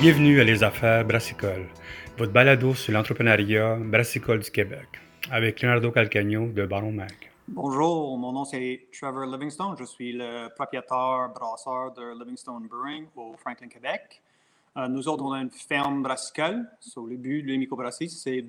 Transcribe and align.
Bienvenue 0.00 0.40
à 0.40 0.44
Les 0.44 0.64
Affaires 0.64 1.04
Brassicole, 1.04 1.66
votre 2.16 2.32
balado 2.32 2.72
sur 2.72 2.90
l'entrepreneuriat 2.94 3.76
brassicole 3.76 4.38
du 4.38 4.50
Québec, 4.50 4.88
avec 5.30 5.60
Leonardo 5.60 5.90
Calcagno 5.90 6.46
de 6.46 6.64
Baron 6.64 6.92
Mag. 6.92 7.12
Bonjour, 7.46 8.16
mon 8.16 8.32
nom 8.32 8.46
c'est 8.46 8.86
Trevor 8.98 9.26
Livingstone. 9.26 9.76
Je 9.78 9.84
suis 9.84 10.14
le 10.14 10.48
propriétaire 10.54 11.30
brasseur 11.34 11.92
de 11.92 12.18
Livingstone 12.18 12.66
Brewing 12.66 13.08
au 13.14 13.34
Franklin, 13.36 13.68
Québec. 13.68 14.22
Euh, 14.78 14.88
nous 14.88 15.06
autres, 15.06 15.22
on 15.22 15.32
a 15.32 15.42
une 15.42 15.50
ferme 15.50 16.02
brassicole. 16.02 16.66
le 16.96 17.16
but 17.18 17.42
de 17.42 17.56
microbrasserie, 17.56 18.08
c'est 18.08 18.40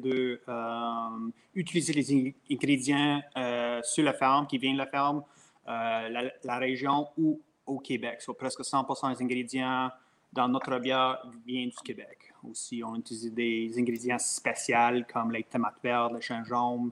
d'utiliser 1.53 1.91
euh, 1.91 1.95
les 1.97 2.35
ingrédients 2.49 3.21
euh, 3.35 3.81
sur 3.83 4.05
la 4.05 4.13
ferme, 4.13 4.47
qui 4.47 4.57
viennent 4.57 4.75
de 4.75 4.77
la 4.77 4.87
ferme, 4.87 5.21
la, 5.67 6.57
région 6.59 7.09
ou 7.17 7.41
au 7.65 7.79
Québec. 7.79 8.25
presque 8.39 8.63
100 8.63 8.87
des 8.87 9.21
ingrédients 9.21 9.91
dans 10.33 10.47
notre 10.47 10.79
bière 10.79 11.21
viennent 11.45 11.69
du 11.69 11.83
Québec. 11.83 12.33
Aussi, 12.43 12.83
on 12.83 12.95
utilise 12.95 13.33
des 13.33 13.71
ingrédients 13.77 14.19
spéciaux 14.19 15.03
comme 15.11 15.31
les 15.31 15.43
tomates 15.43 15.79
vertes, 15.83 16.13
le 16.13 16.21
gingembre, 16.21 16.91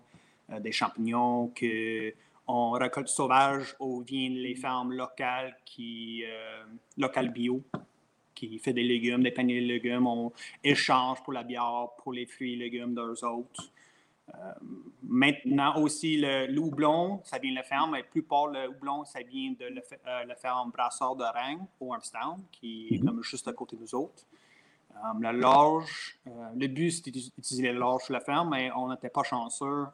des 0.59 0.71
champignons 0.71 1.47
que 1.55 2.13
on 2.47 2.71
récolte 2.71 3.07
sauvage 3.07 3.75
ou 3.79 4.01
viennent 4.01 4.37
les 4.37 4.55
fermes 4.55 4.93
locales 4.93 5.55
qui 5.65 6.23
locales 6.97 7.31
bio 7.31 7.63
qui 8.39 8.57
fait 8.57 8.73
des 8.73 8.83
légumes, 8.83 9.21
des 9.21 9.31
paniers 9.31 9.61
de 9.61 9.67
légumes. 9.67 10.07
On 10.07 10.31
échange 10.63 11.21
pour 11.23 11.33
la 11.33 11.43
bière, 11.43 11.89
pour 11.97 12.13
les 12.13 12.25
fruits 12.25 12.53
et 12.53 12.55
légumes 12.55 12.95
d'eux 12.95 13.23
autres. 13.25 13.69
Euh, 14.35 14.53
maintenant 15.03 15.77
aussi, 15.77 16.17
le, 16.17 16.57
houblon, 16.57 17.21
ça 17.23 17.37
vient 17.39 17.51
de 17.51 17.55
la 17.55 17.63
ferme, 17.63 17.91
mais 17.91 18.03
plus 18.03 18.21
plupart 18.21 18.47
le 18.47 18.69
houblon, 18.69 19.05
ça 19.05 19.21
vient 19.21 19.51
de 19.51 19.65
la 19.65 19.81
euh, 20.31 20.35
ferme 20.35 20.71
Brasseur 20.71 21.15
de 21.15 21.23
Rennes, 21.23 21.65
au 21.79 21.93
Armstown, 21.93 22.41
qui 22.51 22.87
est 22.91 22.99
mhm. 22.99 23.05
comme 23.05 23.23
juste 23.23 23.47
à 23.47 23.53
côté 23.53 23.75
de 23.75 23.81
nous 23.81 23.95
autres. 23.95 24.23
Euh, 24.91 25.19
la 25.21 25.31
large, 25.31 26.19
le 26.55 26.67
but 26.67 26.91
c'était 26.91 27.11
d'utiliser 27.11 27.71
la 27.71 27.79
large 27.79 28.03
sur 28.03 28.13
la 28.13 28.19
ferme, 28.19 28.49
mais 28.49 28.71
on 28.75 28.89
n'était 28.89 29.09
pas 29.09 29.23
chanceux 29.23 29.85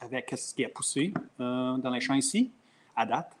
avec 0.00 0.32
ce 0.36 0.54
qui 0.54 0.64
a 0.64 0.68
poussé 0.68 1.12
dans 1.38 1.90
les 1.92 2.00
champs 2.00 2.14
ici, 2.14 2.52
à 2.94 3.06
date. 3.06 3.38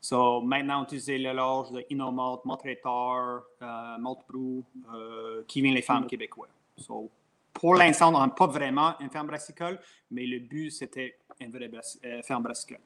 So, 0.00 0.40
maintenant, 0.40 0.80
on 0.80 0.84
utilise 0.84 1.08
le 1.08 1.32
large 1.32 1.72
de 1.72 1.84
Inomalt, 1.90 2.44
Maltraiteur, 2.46 3.42
euh, 3.60 3.98
Maltbrou, 3.98 4.64
euh, 4.94 5.42
qui 5.46 5.60
vient 5.60 5.74
les 5.74 5.82
femmes 5.82 6.06
québécoises. 6.06 6.48
So, 6.78 7.10
pour 7.52 7.74
l'instant, 7.74 8.14
on 8.14 8.20
n'a 8.20 8.28
pas 8.28 8.46
vraiment 8.46 8.94
une 9.00 9.10
ferme 9.10 9.26
brassicole, 9.26 9.78
mais 10.10 10.26
le 10.26 10.40
but, 10.40 10.70
c'était 10.70 11.16
une 11.40 11.50
vraie 11.50 11.70
euh, 12.04 12.22
ferme 12.22 12.42
brassicole. 12.42 12.80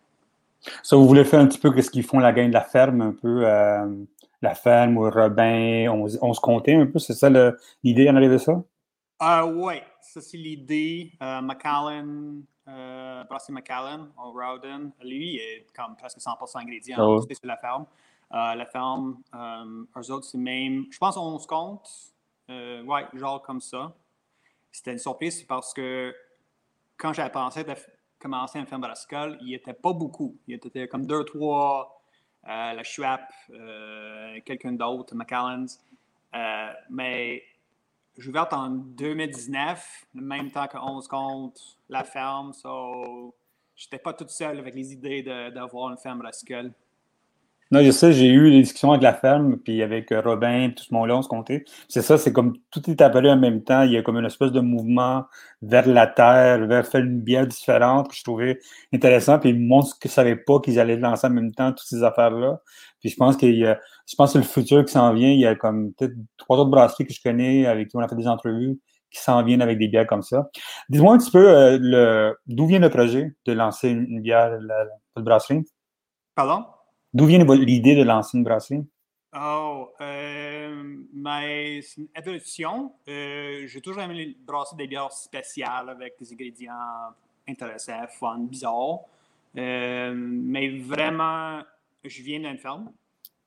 So, 0.83 1.01
vous 1.01 1.07
voulez 1.07 1.25
faire 1.25 1.41
un 1.41 1.47
petit 1.47 1.59
peu 1.59 1.81
ce 1.81 1.91
qu'ils 1.91 2.05
font 2.05 2.19
la 2.19 2.33
gagne 2.33 2.49
de 2.49 2.55
la 2.55 2.63
ferme, 2.63 3.01
un 3.03 3.13
peu 3.13 3.47
euh, 3.47 3.87
la 4.41 4.55
ferme 4.55 4.97
ou 4.97 5.11
Robin, 5.11 5.89
on, 5.91 6.07
on 6.23 6.33
se 6.33 6.41
comptait 6.41 6.75
un 6.75 6.87
peu, 6.87 6.99
c'est 6.99 7.15
ça 7.15 7.29
l'idée 7.83 8.09
en 8.09 8.17
arrière 8.17 8.31
de 8.31 8.39
ça? 8.39 8.63
oui, 9.47 9.75
ça 10.01 10.21
c'est 10.21 10.37
l'idée. 10.37 11.13
Macallan, 11.21 12.43
euh, 12.69 13.25
Brassy 13.25 13.53
McAllen, 13.53 14.09
au 14.17 14.33
Rowden, 14.33 14.91
lui, 15.03 15.35
il 15.35 15.41
est 15.41 15.67
comme 15.77 15.97
presque 15.97 16.19
100% 16.19 16.63
ingrédients 16.63 16.97
oh. 16.99 17.21
sur 17.21 17.47
la 17.47 17.57
ferme. 17.57 17.87
Euh, 18.33 18.55
la 18.55 18.67
ferme, 18.67 19.19
euh, 19.35 19.85
eux 19.99 20.11
autres, 20.11 20.27
c'est 20.27 20.39
même, 20.39 20.87
je 20.91 20.99
pense, 20.99 21.17
on 21.17 21.39
se 21.39 21.47
compte, 21.47 21.89
euh, 22.51 22.83
ouais, 22.85 23.07
genre 23.15 23.43
comme 23.43 23.61
ça. 23.61 23.95
C'était 24.75 24.91
une 24.91 24.99
surprise 24.99 25.41
parce 25.45 25.73
que 25.73 26.13
quand 26.97 27.13
j'avais 27.13 27.31
pensé 27.31 27.63
de 27.63 27.73
commencer 28.19 28.59
une 28.59 28.67
ferme 28.67 28.83
brassicole, 28.83 29.39
il 29.41 29.47
n'y 29.47 29.55
était 29.55 29.73
pas 29.73 29.93
beaucoup. 29.93 30.37
Il 30.49 30.55
était 30.57 30.89
comme 30.89 31.07
deux, 31.07 31.25
trois, 31.25 32.03
la 32.43 32.83
Schwab, 32.83 33.21
quelqu'un 34.45 34.73
d'autre, 34.73 35.15
McAllen's. 35.15 35.81
mais 36.91 37.45
j'ai 38.19 38.29
ouvert 38.29 38.49
en 38.51 38.71
2019, 38.71 40.07
le 40.17 40.21
même 40.21 40.51
temps 40.51 40.67
que 40.67 40.77
11 40.77 41.07
compte, 41.07 41.79
la 41.89 42.03
ferme. 42.03 42.53
So, 42.53 43.33
j'étais 43.77 43.99
pas 43.99 44.13
toute 44.13 44.31
seule 44.31 44.59
avec 44.59 44.75
les 44.75 44.93
idées 44.93 45.23
d'avoir 45.23 45.93
une 45.93 45.99
ferme 45.99 46.19
brassicole. 46.19 46.73
Non, 47.71 47.83
je 47.83 47.91
sais, 47.91 48.13
j'ai 48.13 48.29
eu 48.29 48.51
des 48.51 48.61
discussions 48.61 48.91
avec 48.91 49.03
la 49.03 49.15
ferme, 49.15 49.57
puis 49.57 49.83
avec 49.83 50.13
euh, 50.13 50.21
Robin, 50.21 50.71
tout 50.77 50.85
ce 50.85 50.93
monde-là, 50.93 51.17
on 51.17 51.23
se 51.23 51.29
comptait. 51.29 51.65
C'est 51.89 52.03
ça, 52.03 52.19
c'est 52.19 52.33
comme 52.33 52.55
tout 52.71 52.89
est 52.91 53.01
apparu 53.01 53.31
en 53.31 53.37
même 53.37 53.63
temps. 53.65 53.83
Il 53.83 53.93
y 53.93 53.97
a 53.97 54.03
comme 54.03 54.19
une 54.19 54.27
espèce 54.27 54.53
de 54.53 54.61
mouvement 54.61 55.25
vers 55.63 55.89
la 55.89 56.07
terre, 56.07 56.67
vers 56.67 56.87
faire 56.87 57.01
une 57.01 57.21
bière 57.21 57.47
différente 57.47 58.09
que 58.09 58.15
je 58.15 58.23
trouvais 58.23 58.61
intéressant. 58.93 59.39
Puis 59.39 59.51
ils 59.51 59.59
montrent 59.59 59.99
que 59.99 60.09
ne 60.09 60.13
savais 60.13 60.37
pas 60.37 60.61
qu'ils 60.61 60.79
allaient 60.79 60.97
lancer 60.97 61.27
en 61.27 61.31
même 61.31 61.53
temps 61.53 61.71
toutes 61.71 61.87
ces 61.87 62.03
affaires-là. 62.03 62.61
Puis 63.01 63.09
je 63.09 63.17
pense 63.17 63.37
qu'il 63.37 63.57
y 63.57 63.67
a, 63.67 63.81
je 64.07 64.15
pense 64.15 64.35
que 64.35 64.39
le 64.39 64.45
futur 64.45 64.85
qui 64.85 64.93
s'en 64.93 65.13
vient, 65.13 65.31
il 65.31 65.41
y 65.41 65.47
a 65.47 65.55
comme 65.55 65.95
peut-être 65.95 66.15
trois 66.37 66.59
autres 66.59 66.71
brasseries 66.71 67.07
que 67.07 67.15
je 67.15 67.23
connais 67.23 67.67
avec 67.67 67.89
qui 67.89 67.97
on 67.97 68.01
a 68.01 68.09
fait 68.09 68.17
des 68.17 68.29
entrevues 68.29 68.79
qui 69.11 69.23
s'en 69.23 69.43
viennent 69.43 69.63
avec 69.63 69.79
des 69.79 69.89
bières 69.89 70.07
comme 70.07 70.23
ça. 70.23 70.51
Dis-moi 70.89 71.15
un 71.15 71.19
petit 71.19 71.31
peu 71.31 71.49
euh, 71.49 71.79
le, 71.81 72.37
d'où 72.47 72.67
vient 72.67 72.81
le 72.81 72.91
projet 72.91 73.35
de 73.47 73.53
lancer 73.53 73.89
une, 73.89 74.21
bière, 74.21 74.59
la 74.61 75.23
brasserie? 75.23 75.65
Pardon? 76.35 76.65
D'où 77.15 77.27
vient 77.27 77.39
l'idée 77.39 77.95
de 77.95 78.03
lancer 78.03 78.37
une 78.37 78.43
brasserie? 78.43 78.85
Oh, 79.37 79.91
euh, 80.01 80.97
mais 81.13 81.81
c'est 81.83 82.01
une 82.01 82.09
évolution. 82.17 82.93
Euh, 83.09 83.67
j'ai 83.67 83.81
toujours 83.81 84.03
aimé 84.03 84.37
brasser 84.45 84.75
des 84.75 84.89
bières 84.89 85.13
spéciales 85.13 85.89
avec 85.89 86.15
des 86.19 86.33
ingrédients 86.33 86.73
intéressants, 87.49 88.07
fun, 88.09 88.39
bizarres. 88.41 89.01
Euh, 89.57 90.13
mais 90.17 90.77
vraiment, 90.79 91.63
je 92.05 92.23
viens 92.23 92.41
d'une 92.41 92.59
ferme. 92.59 92.91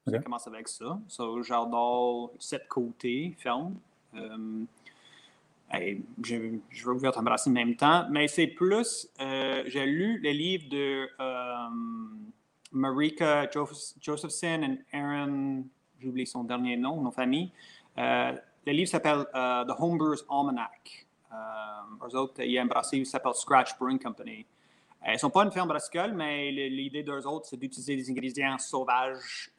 Okay. 0.06 0.18
Je 0.18 0.24
commence 0.24 0.48
avec 0.48 0.70
ça. 0.70 0.98
So, 1.10 1.44
J'adore 1.44 2.32
cette 2.40 2.70
côté 2.70 3.36
ferme. 3.38 3.76
Euh, 4.16 4.66
je, 6.24 6.58
je 6.70 6.86
veux 6.86 6.94
ouvrir 6.94 7.12
brasserie 7.22 7.50
en 7.52 7.54
même 7.54 7.76
temps, 7.76 8.08
mais 8.10 8.30
c'est 8.30 8.48
plus, 8.48 9.10
j'ai 9.20 9.86
lu 9.86 10.20
les 10.22 10.34
livres 10.34 10.70
de 10.70 11.10
Marika 12.72 13.50
Josephson 14.00 14.78
et 14.94 14.98
Aaron, 14.98 15.66
j'oublie 16.00 16.28
son 16.28 16.44
dernier 16.44 16.78
nom, 16.78 17.02
nos 17.02 17.12
familles. 17.12 17.52
Euh, 17.98 18.34
le 18.66 18.72
livre 18.72 18.90
s'appelle 18.90 19.26
euh, 19.34 19.66
The 19.66 19.74
Homebrewers 19.80 20.24
Almanac. 20.30 21.08
Euh, 21.32 22.08
eux 22.08 22.16
autres, 22.16 22.42
il 22.44 22.52
y 22.52 22.58
a 22.58 22.62
un 22.62 22.66
brasserie 22.66 23.00
qui 23.00 23.06
s'appelle 23.06 23.34
Scratch 23.34 23.78
Brewing 23.78 24.00
Company. 24.00 24.46
Ils 25.06 25.14
ne 25.14 25.18
sont 25.18 25.30
pas 25.30 25.44
une 25.44 25.52
ferme 25.52 25.70
brassicole, 25.70 26.14
mais 26.14 26.52
l'idée 26.52 27.04
d'eux 27.04 27.26
autres, 27.26 27.48
c'est 27.50 27.58
d'utiliser 27.58 27.96
des 27.96 28.10
ingrédients 28.10 28.58
sauvages 28.58 29.52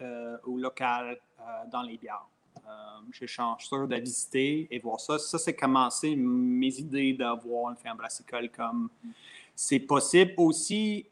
ou 0.44 0.58
locaux 0.58 1.16
dans 1.70 1.82
les 1.82 1.96
bières. 1.96 2.26
je 3.12 3.24
suis 3.24 3.40
sûr 3.58 3.88
de 3.88 3.96
visiter 3.96 4.68
et 4.70 4.78
voir 4.78 5.00
ça. 5.00 5.18
Ça, 5.18 5.38
c'est 5.38 5.54
commencé 5.54 6.16
mes 6.16 6.76
idées 6.80 7.14
d'avoir 7.14 7.70
une 7.70 7.76
ferme 7.76 7.96
brassicole 7.96 8.50
comme 8.50 8.90
c'est 9.54 9.80
possible. 9.80 10.34
Aussi, 10.36 11.06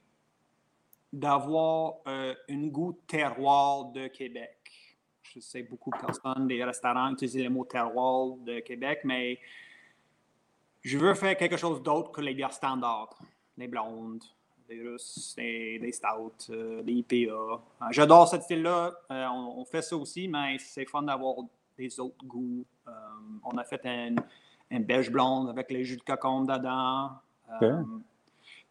d'avoir 1.17 1.95
euh, 2.07 2.35
un 2.51 2.67
goût 2.67 2.93
terroir 3.07 3.87
de 3.87 4.07
Québec. 4.09 4.59
Je 5.23 5.41
sais 5.41 5.63
beaucoup 5.63 5.91
de 5.91 5.99
personnes, 5.99 6.47
des 6.47 6.63
restaurants 6.63 7.11
utilisent 7.11 7.43
le 7.43 7.49
mot 7.49 7.65
terroir 7.65 8.37
de 8.45 8.61
Québec, 8.61 9.01
mais 9.05 9.39
je 10.83 10.99
veux 10.99 11.15
faire 11.15 11.35
quelque 11.37 11.57
chose 11.57 11.83
d'autre 11.83 12.13
que 12.13 12.21
les 12.21 12.35
bières 12.35 12.53
standards. 12.53 13.19
Les 13.57 13.67
blondes, 13.67 14.23
les 14.69 14.83
russes, 14.83 15.35
les, 15.39 15.91
stouts, 15.93 16.51
euh, 16.51 16.83
les 16.83 16.93
IPA. 16.93 17.33
Euh, 17.33 17.57
j'adore 17.91 18.29
ce 18.29 18.39
style-là. 18.39 18.93
on, 19.09 19.65
fait 19.65 19.83
ça 19.83 19.97
aussi, 19.97 20.29
mais 20.29 20.59
c'est 20.59 20.85
fun 20.85 21.03
d'avoir 21.03 21.37
des 21.79 21.99
autres 21.99 22.25
goûts. 22.25 22.65
on 23.43 23.57
a 23.57 23.65
fait 23.65 23.81
un, 23.87 24.81
beige 24.81 25.11
blonde 25.11 25.49
avec 25.49 25.71
les 25.71 25.83
jus 25.83 25.97
de 25.97 26.03
cocon 26.03 26.43
dedans 26.43 27.13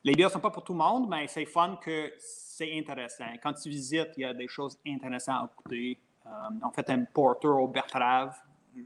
les 0.05 0.13
bières 0.13 0.29
ne 0.29 0.33
sont 0.33 0.39
pas 0.39 0.51
pour 0.51 0.63
tout 0.63 0.73
le 0.73 0.77
monde, 0.77 1.09
mais 1.09 1.27
c'est 1.27 1.45
fun 1.45 1.77
que 1.81 2.13
c'est 2.19 2.77
intéressant. 2.77 3.25
Quand 3.41 3.53
tu 3.53 3.69
visites, 3.69 4.11
il 4.17 4.21
y 4.21 4.25
a 4.25 4.35
des 4.35 4.47
choses 4.47 4.77
intéressantes 4.87 5.49
à 5.49 5.51
écouter. 5.51 5.99
Euh, 6.27 6.29
en 6.61 6.71
fait, 6.71 6.87
un 6.91 7.05
porter 7.05 7.47
au 7.47 7.67
Bertrave, 7.67 8.35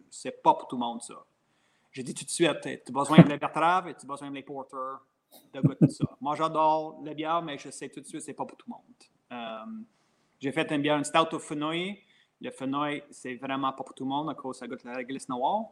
c'est 0.09 0.41
pas 0.41 0.53
pour 0.53 0.69
tout 0.69 0.77
le 0.77 0.79
monde 0.79 1.01
ça. 1.01 1.15
J'ai 1.91 2.03
dit 2.03 2.13
tout 2.13 2.23
de 2.23 2.29
suite, 2.29 2.61
tu 2.61 2.69
as 2.69 2.91
besoin 2.91 3.17
de 3.21 3.27
la 3.27 3.37
Bertrave 3.37 3.89
et 3.89 3.95
tu 3.95 4.05
as 4.05 4.07
besoin 4.07 4.29
de 4.29 4.35
les 4.35 4.43
porters? 4.43 5.01
De 5.53 5.59
goûter 5.59 5.89
ça. 5.89 6.05
Moi, 6.21 6.35
j'adore 6.35 7.01
la 7.03 7.13
bière, 7.13 7.41
mais 7.41 7.57
je 7.57 7.69
sais 7.69 7.89
tout 7.89 7.99
de 7.99 8.05
suite, 8.05 8.21
c'est 8.21 8.33
pas 8.33 8.45
pour 8.45 8.57
tout 8.57 8.65
le 8.67 8.73
monde. 8.73 8.81
Euh, 9.33 9.83
j'ai 10.39 10.53
fait 10.53 10.71
une 10.71 10.81
bière, 10.81 10.97
une 10.97 11.03
stout 11.03 11.35
au 11.35 11.39
fenouil. 11.39 11.99
Le 12.39 12.49
fenouil, 12.49 13.03
c'est 13.11 13.35
vraiment 13.35 13.73
pas 13.73 13.83
pour 13.83 13.93
tout 13.93 14.05
le 14.05 14.09
monde 14.09 14.29
à 14.29 14.35
cause 14.35 14.57
ça 14.57 14.67
goûte 14.67 14.85
la 14.85 14.95
réglisse 14.95 15.27
noire. 15.27 15.65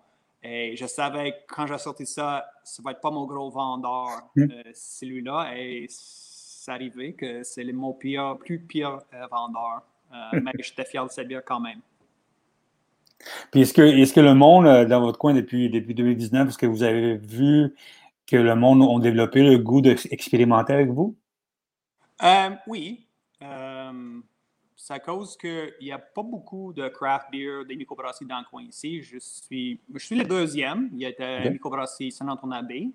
Et 0.43 0.75
je 0.75 0.85
savais 0.85 1.31
que 1.31 1.37
quand 1.47 1.67
j'ai 1.67 1.77
sorti 1.77 2.05
ça, 2.05 2.49
ça 2.63 2.81
va 2.83 2.91
être 2.91 3.01
pas 3.01 3.11
mon 3.11 3.25
gros 3.25 3.49
vendeur, 3.49 4.29
hmm. 4.35 4.43
euh, 4.43 4.63
celui-là. 4.73 5.51
Et 5.57 5.87
c'est 5.89 6.71
arrivé 6.71 7.13
que 7.13 7.43
c'est 7.43 7.63
mon 7.71 7.93
pire, 7.93 8.37
plus 8.39 8.59
pire 8.59 8.99
euh, 9.13 9.27
vendeur. 9.31 9.81
Euh, 10.13 10.39
mais 10.41 10.51
j'étais 10.59 10.85
fier 10.85 11.05
de 11.05 11.11
cette 11.11 11.27
bière 11.27 11.43
quand 11.45 11.59
même. 11.59 11.79
Puis 13.51 13.61
est-ce 13.61 13.73
que, 13.73 13.81
est 13.81 14.13
que 14.13 14.19
le 14.19 14.35
monde, 14.35 14.87
dans 14.87 15.01
votre 15.01 15.17
coin 15.17 15.33
depuis, 15.33 15.69
depuis 15.69 15.95
2019, 15.95 16.49
est-ce 16.49 16.57
que 16.57 16.67
vous 16.67 16.83
avez 16.83 17.17
vu 17.17 17.75
que 18.27 18.37
le 18.37 18.55
monde 18.55 18.83
a 18.83 19.01
développé 19.01 19.41
le 19.41 19.57
goût 19.57 19.81
d'expérimenter 19.81 20.73
avec 20.73 20.89
vous? 20.89 21.15
oui 22.67 23.06
c'est 24.87 24.93
à 24.93 24.99
cause 24.99 25.35
qu'il 25.35 25.73
n'y 25.81 25.91
a 25.91 25.99
pas 25.99 26.23
beaucoup 26.23 26.71
de 26.71 26.87
craft 26.87 27.29
beer, 27.29 27.65
des 27.67 27.75
microbrasseries 27.75 28.25
dans 28.25 28.39
le 28.39 28.45
coin 28.45 28.63
ici. 28.63 29.01
Je 29.01 29.17
suis, 29.19 29.81
je 29.93 29.99
suis 29.99 30.15
le 30.15 30.23
deuxième. 30.23 30.87
Il 30.93 30.99
y 30.99 31.05
a 31.05 31.43
une 31.43 31.51
microbrasserie 31.51 32.09
Saint-Antoine-Abbé. 32.09 32.89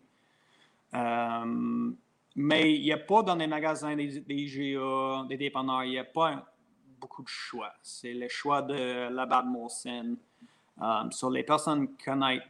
Euh, 0.94 1.92
mais 2.34 2.74
il 2.74 2.80
n'y 2.80 2.92
a 2.92 2.96
pas 2.96 3.22
dans 3.22 3.34
les 3.34 3.46
magasins 3.46 3.94
des, 3.94 4.20
des 4.20 4.46
GA, 4.46 5.26
des 5.28 5.36
dépanneurs, 5.36 5.84
il 5.84 5.90
n'y 5.90 5.98
a 5.98 6.04
pas 6.04 6.50
beaucoup 6.98 7.24
de 7.24 7.28
choix. 7.28 7.74
C'est 7.82 8.14
le 8.14 8.28
choix 8.28 8.62
de 8.62 9.10
la 9.12 9.26
Bad 9.26 9.44
Molson. 9.44 10.16
Um, 10.80 11.12
so 11.12 11.28
les 11.28 11.42
personnes 11.42 11.88
connaissent 12.02 12.40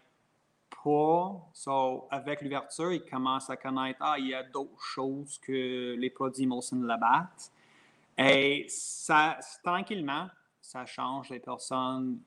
pas. 0.85 1.51
So, 1.53 2.07
avec 2.13 2.43
l'ouverture, 2.43 2.93
ils 2.93 3.05
commencent 3.05 3.51
à 3.51 3.57
connaître, 3.57 3.99
ah, 4.03 4.15
il 4.21 4.29
y 4.29 4.35
a 4.35 4.45
d'autres 4.45 4.85
choses 4.85 5.37
que 5.39 5.97
les 5.99 6.11
produits 6.11 6.47
Molson 6.47 6.83
Labatt. 6.83 7.51
Et 8.19 8.67
ça, 8.69 9.39
tranquillement, 9.65 10.29
ça 10.61 10.85
change 10.87 11.31
les 11.31 11.41
personnes. 11.41 12.21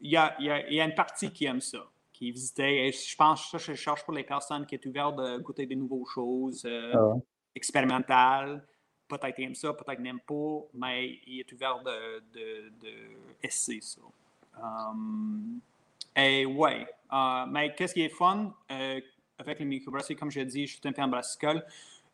Il 0.00 0.12
y 0.12 0.16
a, 0.16 0.36
il 0.38 0.74
y 0.74 0.80
a, 0.80 0.84
une 0.84 0.94
partie 0.94 1.32
qui 1.32 1.44
aime 1.44 1.60
ça, 1.60 1.86
qui 2.12 2.30
visitait. 2.30 2.88
Et 2.88 2.92
je 2.92 3.16
pense 3.16 3.50
que 3.50 3.58
je 3.58 3.74
cherche 3.74 4.04
pour 4.04 4.14
les 4.14 4.24
personnes 4.24 4.64
qui 4.66 4.78
sont 4.82 4.88
ouvertes 4.88 5.16
de 5.16 5.38
goûter 5.38 5.66
des 5.66 5.76
nouvelles 5.76 6.06
choses 6.12 6.64
euh, 6.64 6.92
ah 6.94 7.14
expérimentales. 7.54 8.66
Peut-être 9.08 9.38
aiment 9.40 9.54
ça, 9.54 9.72
peut-être 9.72 10.00
n'aiment 10.00 10.20
pas, 10.20 10.60
mais 10.74 11.18
il 11.26 11.40
est 11.40 11.52
ouvert 11.52 11.82
de, 11.82 12.20
de, 12.32 12.68
de 12.80 12.94
essayer 13.42 13.80
ça. 13.80 14.02
Um, 14.62 15.60
et 16.14 16.44
ouais, 16.44 16.86
uh, 17.12 17.44
mais 17.48 17.74
qu'est-ce 17.74 17.94
qui 17.94 18.02
est 18.02 18.08
fun 18.08 18.54
euh, 18.70 19.00
avec 19.38 19.58
les 19.60 19.64
microbrasseries, 19.64 20.16
comme 20.16 20.30
je 20.30 20.40
dit, 20.40 20.66
je 20.66 20.76
suis 20.76 20.80
un 20.84 21.04
en 21.04 21.08
brassicole. 21.08 21.64